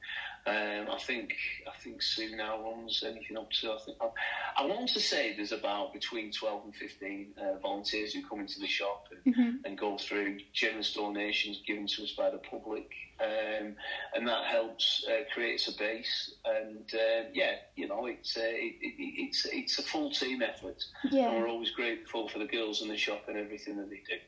Um, 0.47 0.87
I 0.89 0.97
think 0.99 1.33
I 1.67 1.77
think 1.79 2.01
Sue 2.01 2.35
now 2.35 2.61
runs 2.63 3.03
anything 3.05 3.37
up 3.37 3.51
to 3.51 3.73
I 3.73 3.77
think 3.85 3.97
I, 4.01 4.63
I 4.63 4.65
want 4.65 4.89
to 4.89 4.99
say 4.99 5.35
there's 5.35 5.51
about 5.51 5.93
between 5.93 6.31
12 6.31 6.65
and 6.65 6.75
15 6.75 7.27
uh, 7.37 7.59
volunteers 7.59 8.13
who 8.13 8.25
come 8.27 8.39
into 8.39 8.59
the 8.59 8.67
shop 8.67 9.07
and, 9.11 9.35
mm-hmm. 9.35 9.65
and 9.65 9.77
go 9.77 9.97
through 9.97 10.39
generous 10.53 10.93
donations 10.93 11.61
given 11.67 11.87
to 11.87 12.03
us 12.03 12.11
by 12.11 12.29
the 12.29 12.37
public 12.37 12.89
um, 13.21 13.75
and 14.15 14.27
that 14.27 14.45
helps 14.45 15.05
uh, 15.09 15.23
creates 15.33 15.67
a 15.67 15.77
base. 15.77 16.35
And 16.45 16.89
uh, 16.93 17.29
yeah, 17.33 17.55
you 17.75 17.87
know, 17.87 18.05
it's 18.05 18.37
uh, 18.37 18.41
it, 18.43 18.75
it, 18.81 18.95
it's 18.97 19.45
it's 19.51 19.79
a 19.79 19.83
full 19.83 20.11
team 20.11 20.41
effort. 20.41 20.83
Yeah, 21.11 21.29
and 21.29 21.41
we're 21.41 21.49
always 21.49 21.71
grateful 21.71 22.29
for 22.29 22.39
the 22.39 22.45
girls 22.45 22.81
in 22.81 22.87
the 22.87 22.97
shop 22.97 23.23
and 23.27 23.37
everything 23.37 23.77
that 23.77 23.89
they 23.89 23.97
do. 23.97 24.19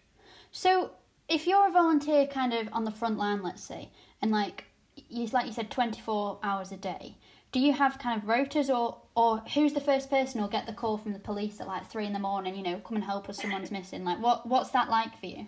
So, 0.51 0.91
if 1.29 1.47
you're 1.47 1.67
a 1.67 1.71
volunteer, 1.71 2.27
kind 2.27 2.53
of 2.53 2.67
on 2.73 2.83
the 2.83 2.91
front 2.91 3.17
line, 3.17 3.41
let's 3.41 3.63
say, 3.63 3.91
and 4.21 4.31
like 4.31 4.65
you 4.95 5.27
like 5.27 5.47
you 5.47 5.53
said, 5.53 5.71
twenty 5.71 6.01
four 6.01 6.39
hours 6.43 6.71
a 6.71 6.77
day. 6.77 7.15
Do 7.51 7.59
you 7.59 7.73
have 7.73 7.99
kind 7.99 8.21
of 8.21 8.27
rotas, 8.27 8.69
or 8.69 8.97
or 9.15 9.39
who's 9.53 9.73
the 9.73 9.81
first 9.81 10.09
person 10.09 10.39
who'll 10.39 10.49
get 10.49 10.65
the 10.65 10.73
call 10.73 10.97
from 10.97 11.13
the 11.13 11.19
police 11.19 11.59
at 11.59 11.67
like 11.67 11.89
three 11.89 12.05
in 12.05 12.13
the 12.13 12.19
morning? 12.19 12.55
You 12.55 12.63
know, 12.63 12.79
come 12.79 12.95
and 12.95 13.03
help 13.03 13.29
us. 13.29 13.41
Someone's 13.41 13.71
missing. 13.71 14.03
Like, 14.03 14.21
what 14.21 14.47
what's 14.47 14.69
that 14.71 14.89
like 14.89 15.19
for 15.19 15.25
you? 15.25 15.47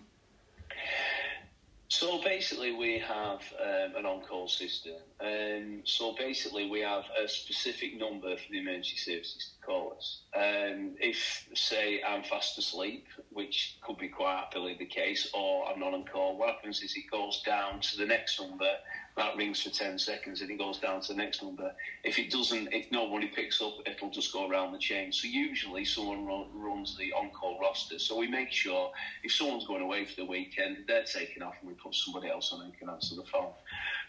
So 1.89 2.23
basically, 2.23 2.73
we 2.73 2.97
have 2.97 3.41
um, 3.61 3.95
an 3.95 4.05
on-call 4.07 4.47
system. 4.47 4.95
Um, 5.21 5.81
so 5.83 6.15
basically, 6.17 6.67
we 6.67 6.79
have 6.79 7.03
a 7.23 7.27
specific 7.27 7.99
number 7.99 8.35
for 8.35 8.51
the 8.51 8.57
emergency 8.57 8.97
services 8.97 9.51
to 9.53 9.65
call 9.65 9.93
us. 9.95 10.23
Um, 10.35 10.95
if, 10.99 11.47
say, 11.53 12.01
I'm 12.01 12.23
fast 12.23 12.57
asleep, 12.57 13.05
which 13.29 13.77
could 13.85 13.99
be 13.99 14.07
quite 14.07 14.37
happily 14.37 14.75
the 14.77 14.87
case, 14.87 15.29
or 15.35 15.67
I'm 15.69 15.79
not 15.79 15.93
on 15.93 16.03
call, 16.03 16.35
what 16.35 16.55
happens 16.55 16.81
is 16.81 16.95
it 16.95 17.11
goes 17.11 17.43
down 17.45 17.79
to 17.81 17.97
the 17.97 18.07
next 18.07 18.41
number 18.41 18.73
that 19.15 19.35
rings 19.37 19.61
for 19.61 19.69
10 19.69 19.99
seconds 19.99 20.41
and 20.41 20.49
it 20.49 20.57
goes 20.57 20.79
down 20.79 21.01
to 21.01 21.13
the 21.13 21.17
next 21.17 21.43
number. 21.43 21.71
If 22.03 22.17
it 22.17 22.31
doesn't, 22.31 22.73
if 22.73 22.91
nobody 22.91 23.27
picks 23.27 23.61
up, 23.61 23.73
it'll 23.85 24.09
just 24.09 24.33
go 24.33 24.49
around 24.49 24.73
the 24.73 24.79
chain. 24.79 25.11
So 25.11 25.27
usually 25.27 25.85
someone 25.85 26.25
runs 26.53 26.97
the 26.97 27.13
on-call 27.13 27.59
roster. 27.61 27.99
So 27.99 28.17
we 28.17 28.27
make 28.27 28.51
sure 28.51 28.89
if 29.23 29.31
someone's 29.31 29.67
going 29.67 29.83
away 29.83 30.05
for 30.05 30.15
the 30.15 30.25
weekend, 30.25 30.77
they're 30.87 31.03
taken 31.03 31.43
off 31.43 31.53
and 31.61 31.69
we 31.69 31.75
put 31.75 31.93
somebody 31.93 32.29
else 32.29 32.51
on 32.51 32.65
who 32.65 32.71
can 32.71 32.89
answer 32.89 33.15
the 33.15 33.23
phone. 33.23 33.51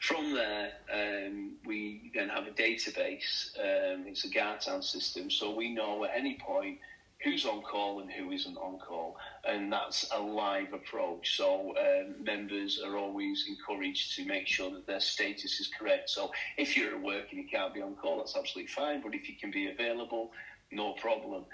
From 0.01 0.33
there, 0.33 0.73
um, 0.93 1.53
we 1.67 2.11
then 2.15 2.31
have 2.31 2.47
a 2.47 2.51
database. 2.51 3.59
Um, 3.59 4.05
it's 4.07 4.25
a 4.25 4.31
Gartan 4.31 4.83
system. 4.83 5.31
So 5.31 5.55
we 5.55 5.75
know 5.75 6.05
at 6.05 6.13
any 6.17 6.39
point 6.39 6.79
who's 7.23 7.45
on 7.45 7.63
call 7.63 8.01
and 8.01 8.11
who 8.11 8.31
isn't 8.31 8.57
on 8.57 8.79
call, 8.79 9.17
and 9.47 9.73
that's 9.73 10.07
a 10.13 10.21
live 10.21 10.73
approach. 10.73 11.37
So 11.37 11.75
um, 11.79 12.23
members 12.23 12.81
are 12.85 12.97
always 12.97 13.45
encouraged 13.49 14.15
to 14.17 14.25
make 14.25 14.47
sure 14.47 14.71
that 14.71 14.87
their 14.87 15.01
status 15.01 15.61
is 15.61 15.69
correct. 15.79 16.11
So 16.11 16.31
if 16.57 16.77
you're 16.77 16.95
at 16.95 17.03
work 17.03 17.27
and 17.31 17.41
you 17.41 17.47
can't 17.51 17.75
be 17.75 17.83
on 17.83 17.95
call, 17.95 18.19
that's 18.19 18.37
absolutely 18.37 18.69
fine. 18.69 19.01
But 19.03 19.15
if 19.15 19.29
you 19.29 19.35
can 19.41 19.51
be 19.51 19.69
available, 19.69 20.31
no 20.71 20.95
problem. 20.95 21.45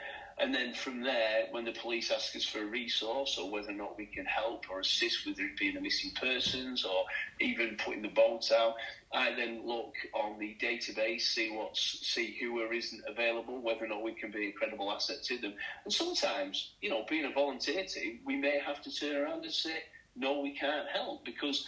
And 0.42 0.54
then 0.54 0.72
from 0.72 1.02
there, 1.02 1.48
when 1.50 1.66
the 1.66 1.72
police 1.72 2.10
ask 2.10 2.34
us 2.34 2.46
for 2.46 2.62
a 2.62 2.66
resource 2.66 3.36
or 3.38 3.50
whether 3.50 3.70
or 3.70 3.74
not 3.74 3.98
we 3.98 4.06
can 4.06 4.24
help 4.24 4.64
or 4.70 4.80
assist 4.80 5.26
with 5.26 5.38
it 5.38 5.58
being 5.58 5.76
a 5.76 5.80
missing 5.80 6.12
persons 6.18 6.82
or 6.82 7.04
even 7.40 7.76
putting 7.84 8.00
the 8.00 8.08
boat 8.08 8.50
out, 8.50 8.74
I 9.12 9.34
then 9.34 9.66
look 9.66 9.92
on 10.14 10.38
the 10.38 10.56
database, 10.58 11.22
see 11.22 11.50
what's, 11.50 12.06
see 12.06 12.38
who 12.40 12.58
or 12.62 12.72
isn't 12.72 13.02
available, 13.06 13.60
whether 13.60 13.84
or 13.84 13.88
not 13.88 14.02
we 14.02 14.14
can 14.14 14.30
be 14.30 14.48
a 14.48 14.52
credible 14.52 14.90
asset 14.90 15.22
to 15.24 15.36
them. 15.38 15.52
And 15.84 15.92
sometimes, 15.92 16.72
you 16.80 16.88
know, 16.88 17.04
being 17.08 17.26
a 17.26 17.32
volunteer 17.32 17.84
team, 17.84 18.20
we 18.24 18.36
may 18.36 18.60
have 18.64 18.82
to 18.82 18.94
turn 18.94 19.16
around 19.16 19.44
and 19.44 19.52
say, 19.52 19.82
no, 20.16 20.40
we 20.40 20.56
can't 20.56 20.88
help 20.88 21.24
because 21.24 21.66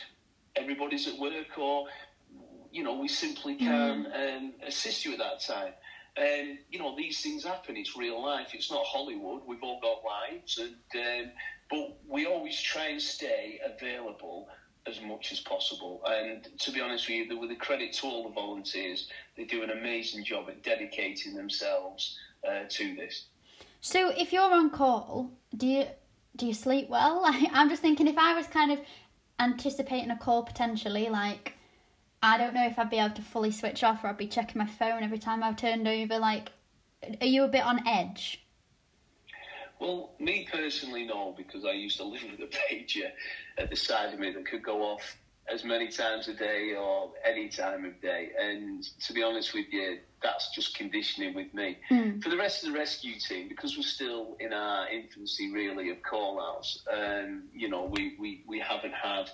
everybody's 0.57 1.07
at 1.09 1.19
work 1.19 1.59
or, 1.59 1.89
you 2.71 2.83
know, 2.83 2.97
we 2.97 3.09
simply 3.09 3.57
can't 3.57 4.09
mm. 4.09 4.37
um, 4.37 4.53
assist 4.67 5.05
you 5.05 5.13
at 5.13 5.19
that 5.19 5.41
time. 5.41 5.75
And 6.17 6.59
you 6.71 6.79
know 6.79 6.95
these 6.97 7.21
things 7.23 7.45
happen. 7.45 7.77
It's 7.77 7.97
real 7.97 8.23
life. 8.23 8.49
It's 8.53 8.71
not 8.71 8.85
Hollywood. 8.85 9.43
We've 9.47 9.63
all 9.63 9.81
got 9.81 10.03
lives, 10.05 10.59
and 10.59 11.27
um, 11.27 11.33
but 11.71 11.97
we 12.07 12.27
always 12.27 12.61
try 12.61 12.89
and 12.89 13.01
stay 13.01 13.61
available 13.65 14.49
as 14.87 15.01
much 15.01 15.33
as 15.33 15.41
possible. 15.41 16.03
And 16.07 16.47
to 16.61 16.73
be 16.73 16.81
honest 16.81 17.09
with 17.09 17.31
you, 17.31 17.39
with 17.39 17.51
the 17.51 17.57
credit 17.57 17.93
to 17.95 18.07
all 18.07 18.29
the 18.29 18.35
volunteers, 18.35 19.09
they 19.37 19.45
do 19.45 19.63
an 19.63 19.71
amazing 19.71 20.25
job 20.25 20.49
at 20.49 20.63
dedicating 20.63 21.35
themselves 21.35 22.19
uh, 22.47 22.65
to 22.69 22.95
this. 22.97 23.27
So, 23.81 24.11
if 24.11 24.33
you're 24.33 24.43
on 24.43 24.71
call, 24.71 25.31
do 25.57 25.67
you 25.67 25.87
do 26.37 26.47
you 26.47 26.55
sleep 26.55 26.89
well? 26.89 27.23
I'm 27.53 27.69
just 27.69 27.83
thinking 27.83 28.07
if 28.07 28.19
I 28.19 28.35
was 28.35 28.47
kind 28.47 28.73
of 28.73 28.81
anticipating 29.39 30.11
a 30.11 30.19
call 30.19 30.43
potentially, 30.43 31.09
like 31.09 31.55
I 32.23 32.39
don't 32.39 32.55
know 32.55 32.67
if 32.67 32.79
I'd 32.79 32.91
be 32.91 32.99
able 32.99 33.15
to 33.17 33.23
fully 33.23 33.51
switch 33.51 33.83
off 33.83 34.05
or 34.05 34.09
I'd 34.09 34.17
be 34.17 34.29
checking 34.29 34.59
my 34.59 34.67
phone 34.67 35.03
every 35.03 35.19
time 35.19 35.43
I've 35.43 35.57
turned 35.57 35.89
over. 35.89 36.19
Like, 36.19 36.53
are 37.21 37.27
you 37.27 37.43
a 37.43 37.49
bit 37.49 37.65
on 37.65 37.87
edge? 37.87 38.45
Well, 39.81 40.13
me 40.21 40.47
personally, 40.51 41.05
no, 41.05 41.35
because 41.37 41.65
I 41.65 41.73
used 41.73 41.97
to 41.97 42.05
live 42.05 42.23
with 42.31 42.41
a 42.41 42.47
pager 42.75 43.11
at 43.59 43.71
the 43.71 43.77
side 43.77 44.15
of 44.15 44.21
me 44.21 44.31
that 44.33 44.47
could 44.47 44.63
go 44.63 44.83
off 44.83 45.17
as 45.53 45.65
many 45.65 45.89
times 45.89 46.29
a 46.29 46.35
day 46.35 46.77
or 46.79 47.11
any 47.25 47.49
time 47.49 47.85
of 47.85 48.01
day. 48.01 48.31
And 48.41 48.85
to 49.01 49.13
be 49.13 49.25
honest 49.25 49.53
with 49.53 49.67
you, 49.73 49.99
that's 50.23 50.55
just 50.55 50.77
conditioning 50.77 51.35
with 51.35 51.53
me. 51.53 51.79
Mm. 51.91 52.23
For 52.23 52.29
the 52.29 52.37
rest 52.37 52.63
of 52.63 52.73
the 52.73 52.79
rescue 52.79 53.19
team, 53.19 53.49
because 53.49 53.77
we're 53.77 53.83
still 53.83 54.37
in 54.39 54.53
our 54.53 54.89
infancy, 54.89 55.51
really, 55.51 55.91
of 55.91 56.01
call 56.05 56.41
outs, 56.41 56.85
um, 56.89 57.43
you 57.53 57.69
know, 57.69 57.91
we, 57.93 58.15
we, 58.21 58.45
we 58.47 58.61
haven't 58.61 58.95
had 58.95 59.29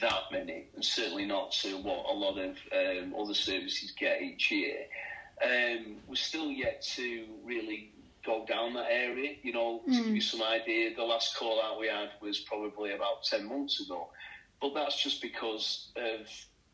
that 0.00 0.22
many, 0.32 0.66
and 0.74 0.84
certainly 0.84 1.24
not 1.24 1.52
to 1.52 1.76
what 1.78 2.06
a 2.10 2.14
lot 2.14 2.38
of 2.38 2.56
um, 2.72 3.14
other 3.18 3.34
services 3.34 3.92
get 3.98 4.22
each 4.22 4.50
year. 4.50 4.86
Um, 5.42 5.96
we're 6.06 6.16
still 6.16 6.50
yet 6.50 6.82
to 6.96 7.24
really 7.44 7.92
go 8.24 8.44
down 8.46 8.74
that 8.74 8.90
area. 8.90 9.36
You 9.42 9.52
know, 9.52 9.80
mm. 9.80 9.84
to 9.86 9.90
give 9.90 10.06
you 10.06 10.14
hmm. 10.14 10.20
some 10.20 10.42
idea, 10.42 10.94
the 10.94 11.04
last 11.04 11.36
call 11.36 11.62
out 11.62 11.78
we 11.78 11.88
had 11.88 12.10
was 12.20 12.38
probably 12.40 12.92
about 12.92 13.22
10 13.24 13.46
months 13.46 13.80
ago. 13.80 14.08
But 14.60 14.74
that's 14.74 15.02
just 15.02 15.20
because 15.20 15.90
of, 15.96 16.26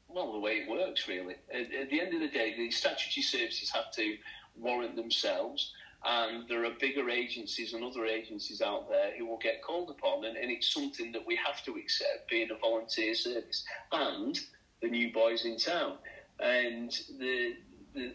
well, 0.09 0.33
the 0.33 0.38
way 0.38 0.53
it 0.53 0.70
works, 0.70 1.09
really. 1.09 1.35
At, 1.53 1.72
at 1.72 1.90
the 1.90 2.01
end 2.01 2.14
of 2.14 2.20
the 2.20 2.29
day, 2.29 2.55
the 2.57 2.70
statutory 2.70 3.22
services 3.22 3.70
have 3.70 3.92
to 3.92 4.16
warrant 4.57 4.96
themselves 4.96 5.72
and 6.05 6.49
there 6.49 6.65
are 6.65 6.71
bigger 6.81 7.09
agencies 7.09 7.75
and 7.75 7.85
other 7.85 8.05
agencies 8.07 8.61
out 8.61 8.88
there 8.88 9.12
who 9.17 9.27
will 9.27 9.38
get 9.38 9.62
called 9.62 9.91
upon, 9.91 10.25
and, 10.25 10.37
and 10.37 10.51
it's 10.51 10.73
something 10.73 11.12
that 11.12 11.27
we 11.27 11.37
have 11.37 11.62
to 11.65 11.77
accept 11.77 12.29
being 12.29 12.51
a 12.51 12.59
volunteer 12.59 13.15
service 13.15 13.65
and 13.93 14.41
the 14.81 14.88
new 14.88 15.12
boys 15.12 15.45
in 15.45 15.57
town. 15.57 15.95
And 16.41 16.91
the 17.19 17.55
the, 17.95 18.12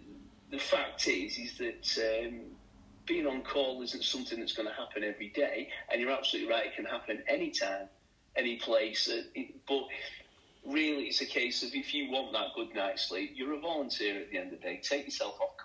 the 0.51 0.59
fact 0.59 1.07
is 1.07 1.37
is 1.37 1.57
that 1.57 2.25
um, 2.25 2.41
being 3.05 3.25
on 3.25 3.41
call 3.43 3.81
isn't 3.83 4.03
something 4.03 4.39
that's 4.39 4.53
going 4.53 4.67
to 4.67 4.75
happen 4.75 5.03
every 5.03 5.29
day, 5.29 5.69
and 5.91 6.01
you're 6.01 6.11
absolutely 6.11 6.51
right; 6.51 6.65
it 6.65 6.75
can 6.75 6.85
happen 6.85 7.23
anytime, 7.27 7.87
any 8.35 8.57
place. 8.57 9.09
Uh, 9.09 9.41
but 9.67 9.83
really, 10.65 11.05
it's 11.05 11.21
a 11.21 11.25
case 11.25 11.63
of 11.63 11.73
if 11.73 11.93
you 11.93 12.11
want 12.11 12.33
that 12.33 12.47
good 12.55 12.75
night's 12.75 13.07
sleep, 13.07 13.31
you're 13.35 13.53
a 13.53 13.59
volunteer 13.59 14.19
at 14.19 14.29
the 14.29 14.37
end 14.37 14.51
of 14.51 14.59
the 14.59 14.65
day. 14.65 14.81
Take 14.83 15.05
yourself 15.05 15.39
off 15.39 15.56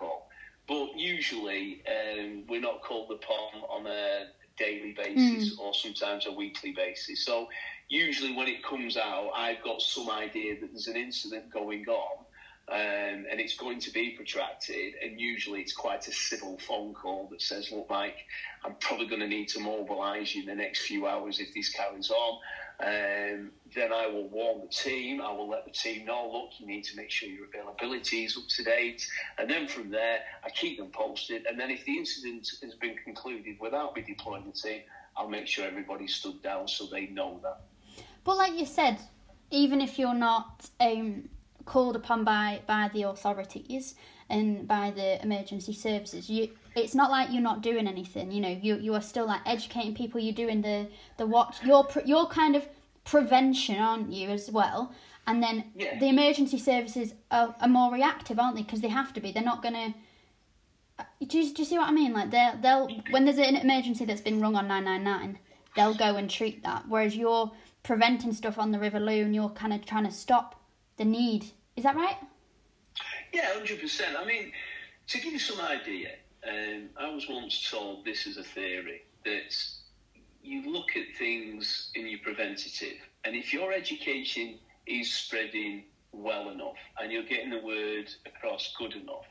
but 0.68 0.96
usually, 0.96 1.82
um, 1.88 2.44
we're 2.48 2.60
not 2.60 2.82
called 2.82 3.10
upon 3.10 3.62
on 3.68 3.86
a 3.86 4.26
daily 4.56 4.92
basis 4.92 5.54
mm. 5.54 5.58
or 5.58 5.74
sometimes 5.74 6.26
a 6.26 6.32
weekly 6.32 6.72
basis. 6.72 7.24
So, 7.24 7.48
usually, 7.88 8.34
when 8.34 8.48
it 8.48 8.62
comes 8.62 8.96
out, 8.96 9.30
I've 9.34 9.62
got 9.62 9.82
some 9.82 10.10
idea 10.10 10.60
that 10.60 10.70
there's 10.72 10.86
an 10.86 10.96
incident 10.96 11.50
going 11.52 11.86
on. 11.88 12.24
Um, 12.68 13.26
and 13.28 13.40
it's 13.40 13.56
going 13.56 13.80
to 13.80 13.90
be 13.90 14.10
protracted. 14.10 14.94
And 15.02 15.20
usually 15.20 15.60
it's 15.60 15.72
quite 15.72 16.06
a 16.06 16.12
civil 16.12 16.58
phone 16.58 16.94
call 16.94 17.26
that 17.32 17.42
says, 17.42 17.72
"Look, 17.72 17.90
Mike, 17.90 18.24
I'm 18.64 18.76
probably 18.76 19.08
going 19.08 19.20
to 19.20 19.26
need 19.26 19.48
to 19.48 19.60
mobilise 19.60 20.32
you 20.32 20.42
in 20.42 20.46
the 20.46 20.54
next 20.54 20.86
few 20.86 21.08
hours 21.08 21.40
if 21.40 21.52
this 21.52 21.70
carries 21.70 22.10
on." 22.10 22.38
Um, 22.82 23.52
then 23.76 23.92
I 23.92 24.08
will 24.08 24.28
warn 24.28 24.62
the 24.62 24.66
team. 24.66 25.20
I 25.20 25.32
will 25.32 25.48
let 25.48 25.64
the 25.64 25.70
team 25.70 26.04
know, 26.04 26.28
look, 26.32 26.50
you 26.58 26.66
need 26.66 26.82
to 26.84 26.96
make 26.96 27.10
sure 27.10 27.28
your 27.28 27.46
availability 27.46 28.24
is 28.24 28.36
up 28.36 28.42
to 28.48 28.64
date. 28.64 29.06
And 29.38 29.48
then 29.48 29.68
from 29.68 29.90
there, 29.90 30.18
I 30.44 30.50
keep 30.50 30.78
them 30.78 30.88
posted. 30.88 31.46
And 31.46 31.58
then 31.58 31.70
if 31.70 31.84
the 31.84 31.96
incident 31.96 32.50
has 32.62 32.74
been 32.74 32.96
concluded 33.04 33.56
without 33.60 33.94
me 33.94 34.02
deploying 34.02 34.44
the 34.46 34.52
team, 34.52 34.80
I'll 35.16 35.28
make 35.28 35.46
sure 35.46 35.64
everybody's 35.64 36.14
stood 36.14 36.42
down 36.42 36.66
so 36.66 36.86
they 36.86 37.06
know 37.06 37.38
that. 37.44 37.60
But 38.24 38.36
like 38.36 38.58
you 38.58 38.66
said, 38.66 38.98
even 39.50 39.80
if 39.80 39.98
you're 39.98 40.14
not 40.14 40.68
um, 40.80 41.28
called 41.64 41.94
upon 41.94 42.24
by, 42.24 42.62
by 42.66 42.90
the 42.92 43.04
authorities 43.04 43.94
and 44.28 44.66
by 44.66 44.90
the 44.90 45.22
emergency 45.22 45.72
services, 45.72 46.28
you 46.28 46.50
it's 46.74 46.94
not 46.94 47.10
like 47.10 47.30
you're 47.30 47.42
not 47.42 47.62
doing 47.62 47.86
anything. 47.86 48.30
You 48.32 48.40
know, 48.40 48.58
you 48.60 48.76
you 48.76 48.94
are 48.94 49.02
still 49.02 49.26
like 49.26 49.40
educating 49.46 49.94
people. 49.94 50.20
You're 50.20 50.34
doing 50.34 50.62
the 50.62 50.88
the 51.16 51.26
watch. 51.26 51.62
You're 51.64 51.86
you're 52.04 52.26
kind 52.26 52.56
of 52.56 52.66
prevention, 53.04 53.76
aren't 53.78 54.12
you, 54.12 54.28
as 54.30 54.50
well? 54.50 54.92
And 55.26 55.42
then 55.42 55.64
Yeah. 55.76 55.98
the 55.98 56.08
emergency 56.08 56.58
services 56.58 57.14
are, 57.30 57.54
are 57.60 57.68
more 57.68 57.92
reactive, 57.92 58.38
aren't 58.38 58.56
they? 58.56 58.62
Because 58.62 58.80
they 58.80 58.88
have 58.88 59.12
to 59.14 59.20
be. 59.20 59.32
They're 59.32 59.42
not 59.42 59.62
gonna. 59.62 59.94
Uh, 60.98 61.04
do 61.26 61.38
you, 61.40 61.52
do 61.54 61.62
you 61.62 61.66
see 61.66 61.78
what 61.78 61.88
I 61.88 61.92
mean? 61.92 62.12
Like 62.12 62.30
they'll 62.30 62.56
they'll 62.60 62.88
when 63.10 63.24
there's 63.24 63.38
an 63.38 63.56
emergency 63.56 64.04
that's 64.04 64.20
been 64.20 64.40
rung 64.40 64.56
on 64.56 64.66
nine 64.68 64.84
nine 64.84 65.04
nine, 65.04 65.38
they'll 65.76 65.94
go 65.94 66.16
and 66.16 66.28
treat 66.28 66.62
that. 66.64 66.84
Whereas 66.88 67.16
you're 67.16 67.50
preventing 67.82 68.32
stuff 68.32 68.58
on 68.58 68.72
the 68.72 68.78
River 68.78 69.00
Lune, 69.00 69.32
you're 69.34 69.50
kind 69.50 69.72
of 69.72 69.84
trying 69.84 70.04
to 70.04 70.10
stop 70.10 70.60
the 70.96 71.04
need. 71.04 71.46
Is 71.76 71.84
that 71.84 71.96
right? 71.96 72.16
Yeah, 73.32 73.52
hundred 73.54 73.80
percent. 73.80 74.16
I 74.18 74.24
mean, 74.24 74.52
to 75.08 75.20
give 75.20 75.32
you 75.32 75.38
some 75.38 75.60
idea, 75.60 76.10
um, 76.48 76.88
I 76.98 77.08
was 77.08 77.28
once 77.28 77.70
told 77.70 78.04
this 78.04 78.26
is 78.26 78.36
a 78.36 78.42
theory 78.42 79.04
that 79.24 79.54
you 80.42 80.72
look 80.72 80.96
at 80.96 81.16
things 81.18 81.90
in 81.94 82.06
your 82.08 82.20
preventative, 82.20 82.96
and 83.24 83.36
if 83.36 83.52
your 83.52 83.72
education 83.72 84.58
is 84.86 85.12
spreading 85.12 85.84
well 86.12 86.50
enough 86.50 86.76
and 87.00 87.12
you're 87.12 87.22
getting 87.22 87.50
the 87.50 87.60
word 87.60 88.10
across 88.26 88.74
good 88.76 88.94
enough, 88.94 89.26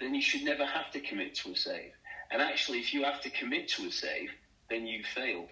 then 0.00 0.14
you 0.14 0.22
should 0.22 0.42
never 0.42 0.64
have 0.64 0.90
to 0.92 1.00
commit 1.00 1.34
to 1.34 1.52
a 1.52 1.56
save. 1.56 1.92
And 2.30 2.42
actually, 2.42 2.78
if 2.80 2.92
you 2.92 3.04
have 3.04 3.20
to 3.22 3.30
commit 3.30 3.68
to 3.68 3.86
a 3.86 3.90
save, 3.90 4.30
then 4.70 4.86
you 4.86 5.02
failed. 5.14 5.48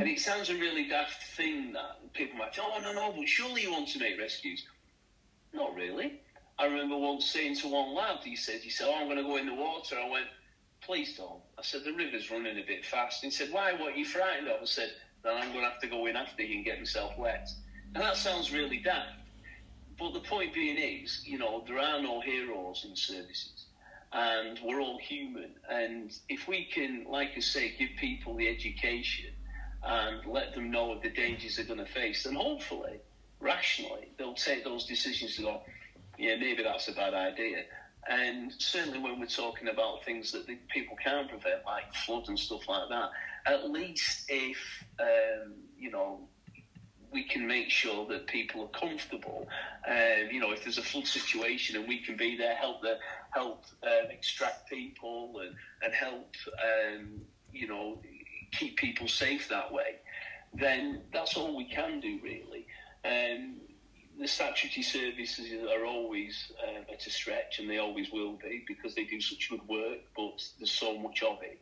And 0.00 0.08
it 0.08 0.20
sounds 0.20 0.48
a 0.48 0.54
really 0.54 0.88
daft 0.88 1.36
thing 1.36 1.72
that 1.72 2.12
people 2.12 2.38
might 2.38 2.54
say, 2.54 2.62
oh, 2.64 2.80
no, 2.80 2.92
no, 2.92 3.12
but 3.16 3.28
surely 3.28 3.62
you 3.62 3.72
want 3.72 3.88
to 3.88 3.98
make 3.98 4.18
rescues. 4.18 4.64
Not 5.52 5.74
really. 5.74 6.20
I 6.62 6.66
remember 6.66 6.96
once 6.96 7.28
saying 7.28 7.56
to 7.56 7.68
one 7.68 7.92
lad, 7.92 8.18
he 8.22 8.36
said, 8.36 8.60
he 8.60 8.70
said, 8.70 8.86
oh, 8.88 8.94
I'm 8.94 9.06
going 9.06 9.16
to 9.16 9.24
go 9.24 9.36
in 9.36 9.46
the 9.46 9.54
water. 9.54 9.96
I 9.98 10.08
went, 10.08 10.26
please 10.80 11.16
don't. 11.16 11.40
I 11.58 11.62
said, 11.62 11.82
the 11.82 11.92
river's 11.92 12.30
running 12.30 12.56
a 12.56 12.64
bit 12.64 12.86
fast. 12.86 13.20
He 13.20 13.30
said, 13.30 13.48
why, 13.50 13.72
what 13.72 13.94
are 13.94 13.96
you 13.96 14.04
frightened 14.04 14.46
of? 14.46 14.62
I 14.62 14.64
said, 14.64 14.92
then 15.24 15.34
I'm 15.36 15.48
going 15.48 15.64
to 15.64 15.70
have 15.70 15.80
to 15.80 15.88
go 15.88 16.06
in 16.06 16.14
after 16.14 16.44
you 16.44 16.58
and 16.58 16.64
get 16.64 16.78
myself 16.78 17.18
wet. 17.18 17.48
And 17.96 18.02
that 18.04 18.16
sounds 18.16 18.52
really 18.52 18.78
daft. 18.78 19.08
But 19.98 20.12
the 20.12 20.20
point 20.20 20.54
being 20.54 20.78
is, 20.78 21.22
you 21.26 21.36
know, 21.36 21.64
there 21.66 21.80
are 21.80 22.00
no 22.00 22.20
heroes 22.20 22.86
in 22.88 22.94
services. 22.94 23.66
And 24.12 24.60
we're 24.62 24.80
all 24.80 24.98
human. 24.98 25.50
And 25.68 26.12
if 26.28 26.46
we 26.46 26.66
can, 26.66 27.06
like 27.08 27.30
I 27.36 27.40
say, 27.40 27.74
give 27.76 27.90
people 27.98 28.36
the 28.36 28.46
education 28.46 29.32
and 29.82 30.24
let 30.26 30.54
them 30.54 30.70
know 30.70 30.92
of 30.92 31.02
the 31.02 31.10
dangers 31.10 31.56
they're 31.56 31.64
going 31.64 31.84
to 31.84 31.92
face, 31.92 32.22
then 32.22 32.36
hopefully, 32.36 33.00
rationally, 33.40 34.12
they'll 34.16 34.34
take 34.34 34.62
those 34.62 34.86
decisions 34.86 35.34
to 35.36 35.42
go, 35.42 35.62
yeah, 36.18 36.36
maybe 36.36 36.62
that's 36.62 36.88
a 36.88 36.92
bad 36.92 37.14
idea. 37.14 37.64
And 38.08 38.52
certainly 38.58 38.98
when 38.98 39.20
we're 39.20 39.26
talking 39.26 39.68
about 39.68 40.04
things 40.04 40.32
that 40.32 40.46
the 40.46 40.56
people 40.72 40.96
can 41.02 41.28
prevent, 41.28 41.64
like 41.64 41.94
flood 41.94 42.28
and 42.28 42.38
stuff 42.38 42.68
like 42.68 42.88
that, 42.88 43.10
at 43.46 43.70
least 43.70 44.24
if, 44.28 44.58
um, 44.98 45.54
you 45.78 45.90
know, 45.90 46.28
we 47.12 47.22
can 47.24 47.46
make 47.46 47.70
sure 47.70 48.06
that 48.06 48.26
people 48.26 48.62
are 48.62 48.78
comfortable. 48.78 49.46
Um, 49.86 50.28
you 50.30 50.40
know, 50.40 50.50
if 50.52 50.64
there's 50.64 50.78
a 50.78 50.82
flood 50.82 51.06
situation 51.06 51.76
and 51.76 51.86
we 51.86 52.00
can 52.02 52.16
be 52.16 52.36
there, 52.36 52.54
help 52.54 52.80
the 52.80 52.96
help 53.30 53.64
um, 53.82 54.10
extract 54.10 54.68
people 54.68 55.40
and 55.44 55.54
and 55.82 55.92
help 55.92 56.34
um, 56.64 57.20
you 57.52 57.68
know 57.68 58.00
keep 58.52 58.76
people 58.76 59.08
safe 59.08 59.48
that 59.48 59.70
way, 59.70 59.98
then 60.54 61.02
that's 61.12 61.36
all 61.36 61.56
we 61.56 61.68
can 61.68 62.00
do 62.00 62.18
really. 62.22 62.66
Um, 63.04 63.56
the 64.18 64.28
statutory 64.28 64.82
services 64.82 65.52
are 65.70 65.84
always 65.84 66.52
um, 66.68 66.84
at 66.92 67.06
a 67.06 67.10
stretch, 67.10 67.58
and 67.58 67.68
they 67.68 67.78
always 67.78 68.10
will 68.12 68.34
be 68.34 68.64
because 68.66 68.94
they 68.94 69.04
do 69.04 69.20
such 69.20 69.50
good 69.50 69.66
work. 69.68 69.98
But 70.16 70.42
there's 70.58 70.70
so 70.70 70.98
much 70.98 71.22
of 71.22 71.38
it. 71.42 71.60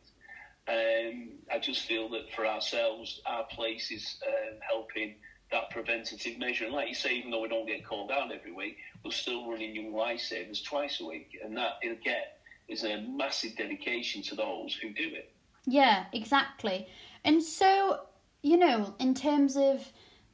Um, 0.67 1.39
I 1.51 1.59
just 1.59 1.85
feel 1.85 2.09
that 2.09 2.31
for 2.35 2.45
ourselves, 2.45 3.21
our 3.25 3.45
place 3.45 3.91
is 3.91 4.17
um, 4.27 4.59
helping 4.67 5.15
that 5.51 5.69
preventative 5.71 6.37
measure. 6.37 6.65
And 6.65 6.73
like 6.73 6.87
you 6.87 6.95
say, 6.95 7.15
even 7.15 7.31
though 7.31 7.41
we 7.41 7.49
don't 7.49 7.67
get 7.67 7.85
called 7.85 8.11
out 8.11 8.31
every 8.31 8.53
week, 8.53 8.77
we're 9.03 9.11
still 9.11 9.49
running 9.49 9.75
young 9.75 9.91
lifesavers 9.93 10.63
twice 10.63 11.01
a 11.01 11.05
week, 11.05 11.37
and 11.43 11.57
that 11.57 11.73
again 11.83 12.23
is 12.67 12.83
a 12.83 13.01
massive 13.01 13.55
dedication 13.57 14.21
to 14.23 14.35
those 14.35 14.73
who 14.81 14.93
do 14.93 15.09
it. 15.13 15.33
Yeah, 15.65 16.05
exactly. 16.13 16.87
And 17.23 17.43
so, 17.43 18.01
you 18.41 18.57
know, 18.57 18.95
in 18.99 19.13
terms 19.13 19.57
of 19.57 19.91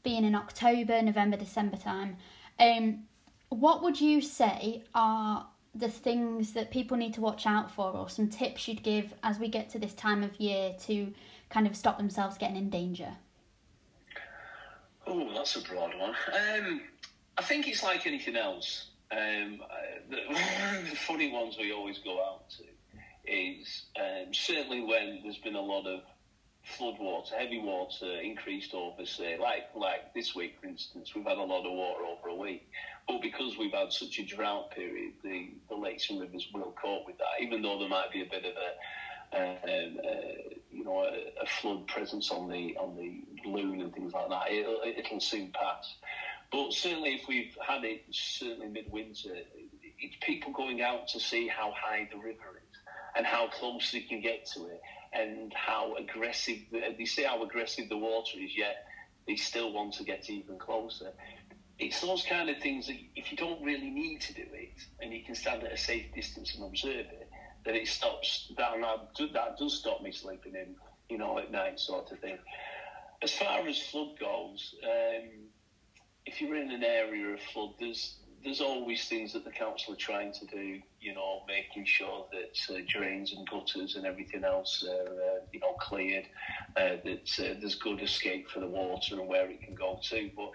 being 0.07 0.23
in 0.23 0.35
October, 0.35 1.01
November, 1.01 1.35
December 1.35 1.75
time, 1.75 2.15
um, 2.61 3.03
what 3.49 3.83
would 3.83 3.99
you 3.99 4.21
say 4.21 4.81
are 4.95 5.45
the 5.75 5.89
things 5.89 6.53
that 6.53 6.71
people 6.71 6.95
need 6.95 7.13
to 7.13 7.19
watch 7.19 7.45
out 7.45 7.69
for, 7.69 7.91
or 7.91 8.07
some 8.07 8.29
tips 8.29 8.69
you'd 8.69 8.81
give 8.83 9.13
as 9.21 9.37
we 9.37 9.49
get 9.49 9.69
to 9.69 9.77
this 9.77 9.93
time 9.93 10.23
of 10.23 10.33
year 10.39 10.73
to 10.79 11.13
kind 11.49 11.67
of 11.67 11.75
stop 11.75 11.97
themselves 11.97 12.37
getting 12.37 12.55
in 12.55 12.69
danger? 12.69 13.17
Oh, 15.05 15.29
that's 15.33 15.57
a 15.57 15.61
broad 15.61 15.91
one. 15.99 16.15
Um, 16.31 16.81
I 17.37 17.41
think 17.41 17.67
it's 17.67 17.83
like 17.83 18.07
anything 18.07 18.37
else. 18.37 18.91
Um, 19.11 19.59
uh, 19.61 19.99
the, 20.09 20.89
the 20.89 20.95
funny 20.95 21.33
ones 21.33 21.57
we 21.59 21.73
always 21.73 21.97
go 21.97 22.23
out 22.23 22.49
to 22.51 22.63
is 23.29 23.87
um, 23.99 24.33
certainly 24.33 24.79
when 24.85 25.19
there's 25.23 25.37
been 25.39 25.55
a 25.55 25.61
lot 25.61 25.85
of 25.85 25.99
flood 26.67 26.95
water, 26.99 27.35
heavy 27.37 27.59
water 27.59 28.19
increased 28.21 28.73
over, 28.73 29.05
say, 29.05 29.37
like 29.37 29.69
like 29.75 30.13
this 30.13 30.35
week, 30.35 30.57
for 30.61 30.67
instance, 30.67 31.15
we've 31.15 31.25
had 31.25 31.37
a 31.37 31.43
lot 31.43 31.65
of 31.65 31.71
water 31.71 32.03
over 32.03 32.29
a 32.29 32.35
week. 32.35 32.67
But 33.07 33.21
because 33.21 33.57
we've 33.57 33.73
had 33.73 33.91
such 33.91 34.19
a 34.19 34.25
drought 34.25 34.71
period, 34.71 35.13
the, 35.23 35.51
the 35.69 35.75
lakes 35.75 36.09
and 36.09 36.19
rivers 36.19 36.47
will 36.53 36.75
cope 36.81 37.07
with 37.07 37.17
that, 37.19 37.41
even 37.41 37.61
though 37.61 37.79
there 37.79 37.87
might 37.87 38.11
be 38.11 38.21
a 38.21 38.25
bit 38.25 38.43
of 38.43 38.51
a 38.51 38.73
um, 39.33 39.97
uh, 39.99 40.55
you 40.71 40.85
know, 40.85 41.03
a, 41.03 41.43
a, 41.43 41.45
flood 41.45 41.85
presence 41.87 42.31
on 42.31 42.49
the 42.49 42.77
on 42.77 42.95
the 42.95 43.49
Lune 43.49 43.81
and 43.81 43.93
things 43.93 44.13
like 44.13 44.29
that. 44.29 44.51
It'll, 44.51 44.81
it'll 44.85 45.19
soon 45.19 45.51
pass. 45.51 45.95
But 46.49 46.71
certainly, 46.71 47.15
if 47.15 47.27
we've 47.27 47.55
had 47.65 47.83
it 47.83 48.05
certainly 48.09 48.69
midwinter, 48.69 49.35
it's 49.99 50.15
people 50.21 50.53
going 50.53 50.81
out 50.81 51.09
to 51.09 51.19
see 51.19 51.47
how 51.47 51.73
high 51.75 52.07
the 52.09 52.17
river 52.17 52.61
is 52.61 52.77
and 53.17 53.25
how 53.25 53.47
close 53.47 53.91
they 53.91 54.01
can 54.01 54.21
get 54.21 54.45
to 54.53 54.67
it 54.67 54.81
and 55.19 55.53
how 55.53 55.95
aggressive 55.95 56.57
they 56.71 57.05
see 57.05 57.23
how 57.23 57.43
aggressive 57.43 57.89
the 57.89 57.97
water 57.97 58.37
is. 58.39 58.55
Yet 58.55 58.85
they 59.27 59.35
still 59.35 59.73
want 59.73 59.93
to 59.95 60.03
get 60.03 60.29
even 60.29 60.57
closer. 60.57 61.11
It's 61.79 62.01
those 62.01 62.23
kind 62.27 62.49
of 62.49 62.57
things 62.57 62.87
that 62.87 62.95
if 63.15 63.31
you 63.31 63.37
don't 63.37 63.61
really 63.63 63.89
need 63.89 64.21
to 64.21 64.33
do 64.33 64.45
it 64.51 64.73
and 64.99 65.13
you 65.13 65.23
can 65.23 65.35
stand 65.35 65.63
at 65.63 65.71
a 65.71 65.77
safe 65.77 66.11
distance 66.13 66.55
and 66.55 66.63
observe 66.63 67.05
it, 67.11 67.29
that 67.65 67.75
it 67.75 67.87
stops 67.87 68.51
that 68.57 68.73
that 69.33 69.57
does 69.59 69.79
stop 69.79 70.01
me 70.01 70.11
sleeping 70.11 70.55
in, 70.55 70.75
you 71.09 71.17
know, 71.17 71.37
at 71.37 71.51
night 71.51 71.79
sort 71.79 72.11
of 72.11 72.19
thing. 72.19 72.37
As 73.21 73.33
far 73.33 73.67
as 73.67 73.79
flood 73.79 74.17
goes, 74.19 74.75
um, 74.83 75.29
if 76.25 76.41
you're 76.41 76.55
in 76.55 76.71
an 76.71 76.83
area 76.83 77.27
of 77.33 77.39
flood, 77.53 77.73
there's 77.79 78.17
there's 78.43 78.61
always 78.61 79.07
things 79.07 79.33
that 79.33 79.43
the 79.43 79.51
council 79.51 79.93
are 79.93 79.97
trying 79.97 80.31
to 80.31 80.45
do, 80.45 80.79
you 80.99 81.13
know, 81.13 81.43
making 81.47 81.85
sure 81.85 82.25
that 82.31 82.75
uh, 82.75 82.81
drains 82.87 83.33
and 83.33 83.47
gutters 83.49 83.95
and 83.95 84.05
everything 84.05 84.43
else 84.43 84.83
are, 84.87 85.11
uh, 85.11 85.39
you 85.51 85.59
know, 85.59 85.73
cleared, 85.79 86.25
uh, 86.75 86.97
that 87.03 87.29
uh, 87.39 87.53
there's 87.59 87.75
good 87.75 88.01
escape 88.01 88.49
for 88.49 88.59
the 88.59 88.67
water 88.67 89.19
and 89.19 89.27
where 89.27 89.49
it 89.49 89.61
can 89.61 89.75
go 89.75 89.99
to. 90.09 90.29
But, 90.35 90.49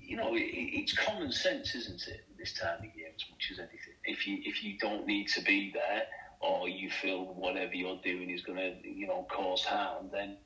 you 0.00 0.16
know, 0.16 0.34
it, 0.34 0.40
it's 0.40 0.92
common 0.92 1.32
sense, 1.32 1.74
isn't 1.74 2.06
it, 2.08 2.24
this 2.38 2.54
time 2.54 2.78
of 2.78 2.96
year, 2.96 3.08
as 3.14 3.24
much 3.30 3.50
as 3.52 3.58
anything. 3.58 3.94
If 4.04 4.26
you 4.26 4.38
if 4.44 4.62
you 4.62 4.76
don't 4.78 5.06
need 5.06 5.28
to 5.28 5.42
be 5.42 5.70
there, 5.72 6.02
or 6.40 6.68
you 6.68 6.90
feel 6.90 7.24
whatever 7.24 7.74
you're 7.74 8.00
doing 8.04 8.30
is 8.30 8.42
going 8.42 8.58
to, 8.58 8.88
you 8.88 9.06
know, 9.06 9.26
cause 9.30 9.64
harm, 9.64 10.10
then 10.12 10.36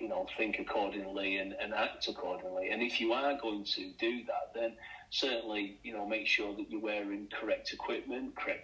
you 0.00 0.08
know, 0.08 0.26
think 0.38 0.58
accordingly 0.58 1.36
and, 1.36 1.54
and 1.60 1.74
act 1.74 2.08
accordingly. 2.08 2.70
And 2.70 2.82
if 2.82 3.00
you 3.00 3.12
are 3.12 3.38
going 3.40 3.64
to 3.64 3.90
do 3.98 4.24
that, 4.24 4.54
then 4.54 4.72
certainly, 5.10 5.76
you 5.82 5.92
know, 5.92 6.06
make 6.06 6.26
sure 6.26 6.54
that 6.56 6.70
you're 6.70 6.80
wearing 6.80 7.28
correct 7.32 7.72
equipment, 7.72 8.34
correct, 8.36 8.62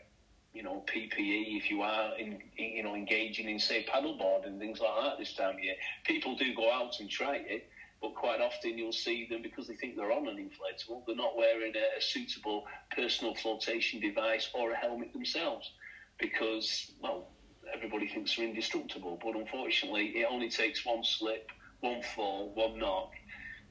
you 0.52 0.62
know, 0.62 0.84
PPE. 0.92 1.56
If 1.58 1.70
you 1.70 1.82
are, 1.82 2.16
in, 2.18 2.38
you 2.58 2.82
know, 2.82 2.94
engaging 2.94 3.48
in, 3.48 3.58
say, 3.58 3.84
paddleboard 3.92 4.46
and 4.46 4.58
things 4.58 4.80
like 4.80 5.04
that 5.04 5.18
this 5.18 5.34
time 5.34 5.54
of 5.54 5.60
year, 5.60 5.74
people 6.04 6.36
do 6.36 6.54
go 6.54 6.70
out 6.72 6.94
and 7.00 7.10
try 7.10 7.36
it. 7.46 7.62
but 8.02 8.14
quite 8.14 8.40
often 8.40 8.78
you'll 8.78 8.92
see 8.92 9.26
them 9.30 9.42
because 9.42 9.66
they 9.66 9.74
think 9.74 9.96
they're 9.96 10.12
on 10.12 10.28
an 10.28 10.36
inflatable, 10.36 11.02
they're 11.06 11.16
not 11.16 11.36
wearing 11.36 11.74
a, 11.76 11.98
a 11.98 12.00
suitable 12.00 12.62
personal 12.96 13.34
flotation 13.34 14.00
device 14.00 14.48
or 14.54 14.72
a 14.72 14.76
helmet 14.76 15.12
themselves 15.12 15.72
because, 16.20 16.90
well, 17.00 17.26
everybody 17.74 18.06
thinks 18.08 18.36
they're 18.36 18.46
indestructible, 18.46 19.18
but 19.22 19.36
unfortunately, 19.36 20.12
it 20.16 20.26
only 20.30 20.48
takes 20.48 20.84
one 20.84 21.02
slip, 21.04 21.44
one 21.80 22.02
fall, 22.02 22.52
one 22.54 22.78
knock, 22.78 23.10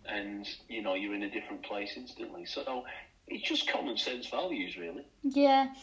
and 0.07 0.47
you 0.67 0.81
know 0.81 0.95
you're 0.95 1.15
in 1.15 1.23
a 1.23 1.29
different 1.29 1.63
place 1.63 1.93
instantly. 1.95 2.45
So 2.45 2.83
it's 3.27 3.47
just 3.47 3.69
common 3.69 3.97
sense 3.97 4.27
values, 4.27 4.77
really. 4.77 5.05
Yeah, 5.23 5.73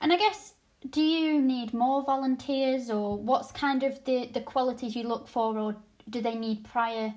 and 0.00 0.12
I 0.12 0.16
guess 0.16 0.54
do 0.90 1.02
you 1.02 1.40
need 1.40 1.74
more 1.74 2.02
volunteers, 2.02 2.90
or 2.90 3.16
what's 3.18 3.52
kind 3.52 3.82
of 3.82 4.04
the 4.04 4.26
the 4.32 4.40
qualities 4.40 4.94
you 4.94 5.04
look 5.04 5.28
for, 5.28 5.58
or 5.58 5.76
do 6.08 6.20
they 6.20 6.34
need 6.34 6.64
prior 6.64 7.14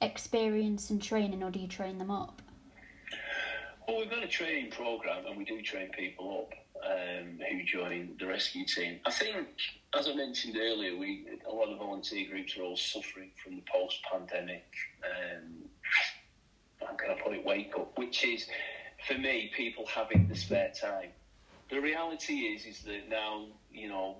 experience 0.00 0.90
and 0.90 1.02
training, 1.02 1.42
or 1.42 1.50
do 1.50 1.60
you 1.60 1.68
train 1.68 1.98
them 1.98 2.10
up? 2.10 2.42
Well, 3.86 3.98
we've 3.98 4.10
got 4.10 4.22
a 4.22 4.28
training 4.28 4.70
program, 4.70 5.26
and 5.26 5.36
we 5.36 5.44
do 5.44 5.60
train 5.62 5.90
people 5.90 6.46
up 6.46 6.61
um, 6.84 7.38
who 7.50 7.62
join 7.64 8.16
the 8.18 8.26
rescue 8.26 8.64
team. 8.64 9.00
I 9.04 9.10
think, 9.10 9.46
as 9.98 10.08
I 10.08 10.14
mentioned 10.14 10.56
earlier, 10.56 10.96
we 10.96 11.26
a 11.48 11.52
lot 11.52 11.68
of 11.68 11.78
volunteer 11.78 12.28
groups 12.28 12.56
are 12.56 12.62
all 12.62 12.76
suffering 12.76 13.30
from 13.42 13.56
the 13.56 13.62
post-pandemic. 13.72 14.64
Um, 15.04 15.68
how 16.80 16.94
can 16.94 17.10
I 17.10 17.20
put 17.20 17.34
it? 17.34 17.44
Wake 17.44 17.72
up, 17.76 17.96
which 17.96 18.24
is 18.24 18.46
for 19.06 19.14
me, 19.14 19.50
people 19.56 19.86
having 19.86 20.28
the 20.28 20.36
spare 20.36 20.72
time. 20.80 21.10
The 21.70 21.78
reality 21.80 22.34
is, 22.34 22.66
is 22.66 22.82
that 22.82 23.08
now 23.08 23.46
you 23.70 23.88
know 23.88 24.16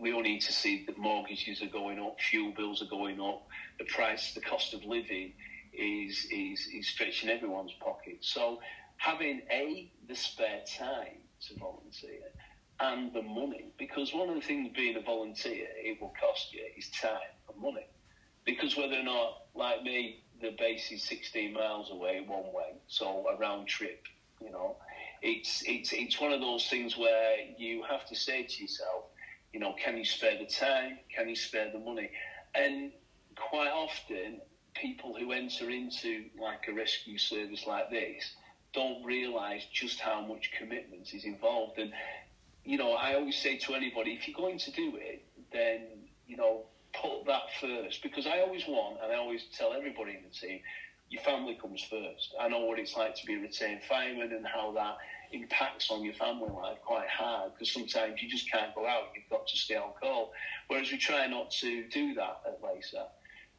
we 0.00 0.12
all 0.12 0.22
need 0.22 0.40
to 0.42 0.52
see 0.52 0.84
that 0.86 0.98
mortgages 0.98 1.62
are 1.62 1.66
going 1.68 1.98
up, 1.98 2.16
fuel 2.20 2.52
bills 2.56 2.82
are 2.82 2.90
going 2.90 3.20
up, 3.20 3.46
the 3.78 3.84
price, 3.86 4.34
the 4.34 4.40
cost 4.40 4.74
of 4.74 4.84
living 4.84 5.32
is 5.72 6.26
is 6.30 6.68
is 6.72 6.88
stretching 6.88 7.30
everyone's 7.30 7.72
pocket. 7.80 8.18
So 8.20 8.60
having 8.96 9.42
a 9.50 9.90
the 10.08 10.14
spare 10.14 10.62
time 10.78 11.18
to 11.48 11.56
volunteer 11.58 12.20
and 12.80 13.12
the 13.12 13.22
money. 13.22 13.66
Because 13.78 14.12
one 14.14 14.28
of 14.28 14.34
the 14.36 14.40
things 14.40 14.70
being 14.74 14.96
a 14.96 15.02
volunteer, 15.02 15.66
it 15.76 16.00
will 16.00 16.12
cost 16.20 16.52
you 16.52 16.60
is 16.76 16.90
time 16.90 17.18
and 17.52 17.60
money. 17.60 17.86
Because 18.44 18.76
whether 18.76 18.98
or 18.98 19.02
not, 19.02 19.46
like 19.54 19.82
me, 19.82 20.22
the 20.40 20.54
base 20.58 20.90
is 20.92 21.02
16 21.04 21.52
miles 21.52 21.90
away 21.90 22.24
one 22.26 22.52
way, 22.54 22.78
so 22.86 23.26
a 23.28 23.36
round 23.36 23.66
trip, 23.66 24.04
you 24.40 24.50
know, 24.50 24.76
it's, 25.20 25.62
it's, 25.66 25.92
it's 25.92 26.20
one 26.20 26.32
of 26.32 26.40
those 26.40 26.68
things 26.68 26.96
where 26.96 27.36
you 27.58 27.82
have 27.88 28.06
to 28.06 28.14
say 28.14 28.44
to 28.44 28.62
yourself, 28.62 29.04
you 29.52 29.58
know, 29.58 29.74
can 29.82 29.96
you 29.96 30.04
spare 30.04 30.38
the 30.38 30.46
time? 30.46 30.98
Can 31.14 31.28
you 31.28 31.34
spare 31.34 31.70
the 31.72 31.80
money? 31.80 32.10
And 32.54 32.92
quite 33.34 33.70
often, 33.70 34.40
people 34.74 35.16
who 35.18 35.32
enter 35.32 35.70
into 35.70 36.24
like 36.40 36.68
a 36.68 36.72
rescue 36.72 37.18
service 37.18 37.66
like 37.66 37.90
this, 37.90 38.36
don't 38.72 39.04
realise 39.04 39.64
just 39.72 40.00
how 40.00 40.20
much 40.20 40.50
commitment 40.56 41.14
is 41.14 41.24
involved. 41.24 41.78
And, 41.78 41.92
you 42.64 42.76
know, 42.76 42.92
I 42.92 43.14
always 43.14 43.36
say 43.36 43.58
to 43.58 43.74
anybody, 43.74 44.12
if 44.12 44.28
you're 44.28 44.36
going 44.36 44.58
to 44.58 44.70
do 44.72 44.92
it, 44.96 45.24
then, 45.52 45.86
you 46.26 46.36
know, 46.36 46.66
put 46.92 47.26
that 47.26 47.42
first. 47.60 48.02
Because 48.02 48.26
I 48.26 48.40
always 48.40 48.66
want, 48.66 48.98
and 49.02 49.12
I 49.12 49.16
always 49.16 49.44
tell 49.56 49.72
everybody 49.72 50.12
in 50.12 50.22
the 50.22 50.34
team, 50.46 50.60
your 51.10 51.22
family 51.22 51.58
comes 51.60 51.82
first. 51.82 52.34
I 52.38 52.48
know 52.48 52.60
what 52.60 52.78
it's 52.78 52.96
like 52.96 53.14
to 53.16 53.26
be 53.26 53.34
a 53.34 53.40
retained 53.40 53.82
fireman 53.88 54.32
and 54.32 54.46
how 54.46 54.72
that 54.72 54.98
impacts 55.32 55.90
on 55.90 56.04
your 56.04 56.14
family 56.14 56.50
life 56.50 56.78
quite 56.84 57.08
hard 57.08 57.52
because 57.52 57.72
sometimes 57.72 58.22
you 58.22 58.28
just 58.28 58.50
can't 58.50 58.74
go 58.74 58.86
out. 58.86 59.08
You've 59.14 59.28
got 59.30 59.46
to 59.46 59.56
stay 59.56 59.76
on 59.76 59.92
call. 60.00 60.32
Whereas 60.68 60.90
we 60.90 60.98
try 60.98 61.26
not 61.26 61.50
to 61.62 61.84
do 61.88 62.14
that 62.14 62.42
at 62.46 62.62
LASAR. 62.62 63.06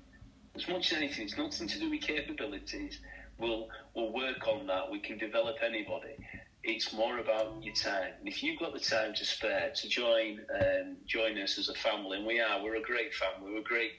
As 0.55 0.67
much 0.67 0.91
as 0.91 0.97
anything, 0.97 1.25
it's 1.25 1.37
nothing 1.37 1.67
to 1.67 1.79
do 1.79 1.89
with 1.89 2.01
capabilities. 2.01 2.99
We'll, 3.39 3.69
we'll 3.95 4.11
work 4.13 4.47
on 4.47 4.67
that. 4.67 4.91
We 4.91 4.99
can 4.99 5.17
develop 5.17 5.55
anybody. 5.63 6.15
It's 6.63 6.93
more 6.93 7.19
about 7.19 7.63
your 7.63 7.73
time. 7.75 8.11
And 8.19 8.27
if 8.27 8.43
you've 8.43 8.59
got 8.59 8.73
the 8.73 8.79
time 8.79 9.13
to 9.15 9.25
spare 9.25 9.71
to 9.75 9.87
join 9.87 10.39
um, 10.61 10.97
join 11.07 11.37
us 11.37 11.57
as 11.57 11.69
a 11.69 11.73
family, 11.73 12.17
and 12.17 12.27
we 12.27 12.39
are, 12.41 12.61
we're 12.61 12.75
a 12.75 12.81
great 12.81 13.13
family. 13.13 13.53
We're 13.53 13.59
a 13.59 13.63
great, 13.63 13.91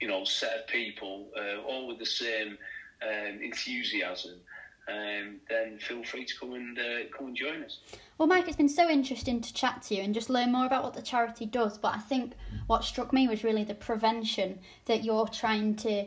you 0.00 0.08
know, 0.08 0.24
set 0.24 0.60
of 0.60 0.66
people, 0.68 1.30
uh, 1.36 1.62
all 1.62 1.88
with 1.88 1.98
the 1.98 2.06
same 2.06 2.56
um, 3.02 3.40
enthusiasm 3.42 4.40
um, 4.88 5.36
then 5.48 5.78
feel 5.78 6.04
free 6.04 6.24
to 6.24 6.38
come 6.38 6.52
and 6.52 6.78
uh, 6.78 7.08
come 7.16 7.28
and 7.28 7.36
join 7.36 7.64
us. 7.64 7.78
Well, 8.18 8.28
Mike, 8.28 8.46
it's 8.46 8.56
been 8.56 8.68
so 8.68 8.88
interesting 8.88 9.40
to 9.40 9.52
chat 9.52 9.82
to 9.82 9.94
you 9.94 10.02
and 10.02 10.14
just 10.14 10.30
learn 10.30 10.52
more 10.52 10.66
about 10.66 10.84
what 10.84 10.94
the 10.94 11.02
charity 11.02 11.46
does. 11.46 11.76
But 11.76 11.94
I 11.94 11.98
think 11.98 12.34
what 12.66 12.84
struck 12.84 13.12
me 13.12 13.26
was 13.28 13.42
really 13.42 13.64
the 13.64 13.74
prevention 13.74 14.60
that 14.86 15.04
you're 15.04 15.28
trying 15.28 15.74
to 15.76 16.06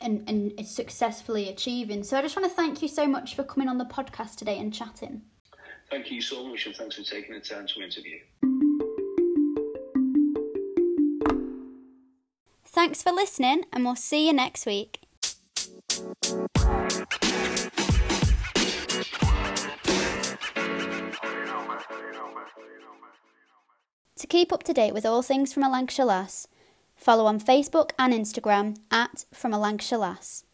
and, 0.00 0.28
and 0.28 0.66
successfully 0.66 1.48
achieving. 1.48 2.04
So 2.04 2.16
I 2.16 2.22
just 2.22 2.36
want 2.36 2.48
to 2.48 2.54
thank 2.54 2.82
you 2.82 2.88
so 2.88 3.06
much 3.06 3.34
for 3.34 3.42
coming 3.42 3.68
on 3.68 3.78
the 3.78 3.84
podcast 3.84 4.36
today 4.36 4.58
and 4.58 4.72
chatting. 4.72 5.22
Thank 5.90 6.10
you 6.10 6.20
so 6.20 6.46
much, 6.46 6.66
and 6.66 6.76
thanks 6.76 6.96
for 6.96 7.02
taking 7.02 7.34
the 7.34 7.40
time 7.40 7.66
to 7.66 7.82
interview. 7.82 8.18
Thanks 12.66 13.02
for 13.02 13.10
listening, 13.10 13.64
and 13.72 13.84
we'll 13.84 13.96
see 13.96 14.26
you 14.26 14.34
next 14.34 14.66
week. 14.66 15.00
Keep 24.28 24.52
up 24.52 24.62
to 24.64 24.72
date 24.72 24.92
with 24.92 25.06
all 25.06 25.22
things 25.22 25.52
from 25.52 25.62
a 25.62 25.70
Lancashire 25.70 26.06
Lass, 26.06 26.46
follow 26.96 27.26
on 27.26 27.40
Facebook 27.40 27.90
and 27.98 28.12
Instagram 28.12 28.76
at 28.90 29.24
From 29.32 29.52
a 29.52 29.58
Lancashire 29.58 29.98
Lass. 29.98 30.44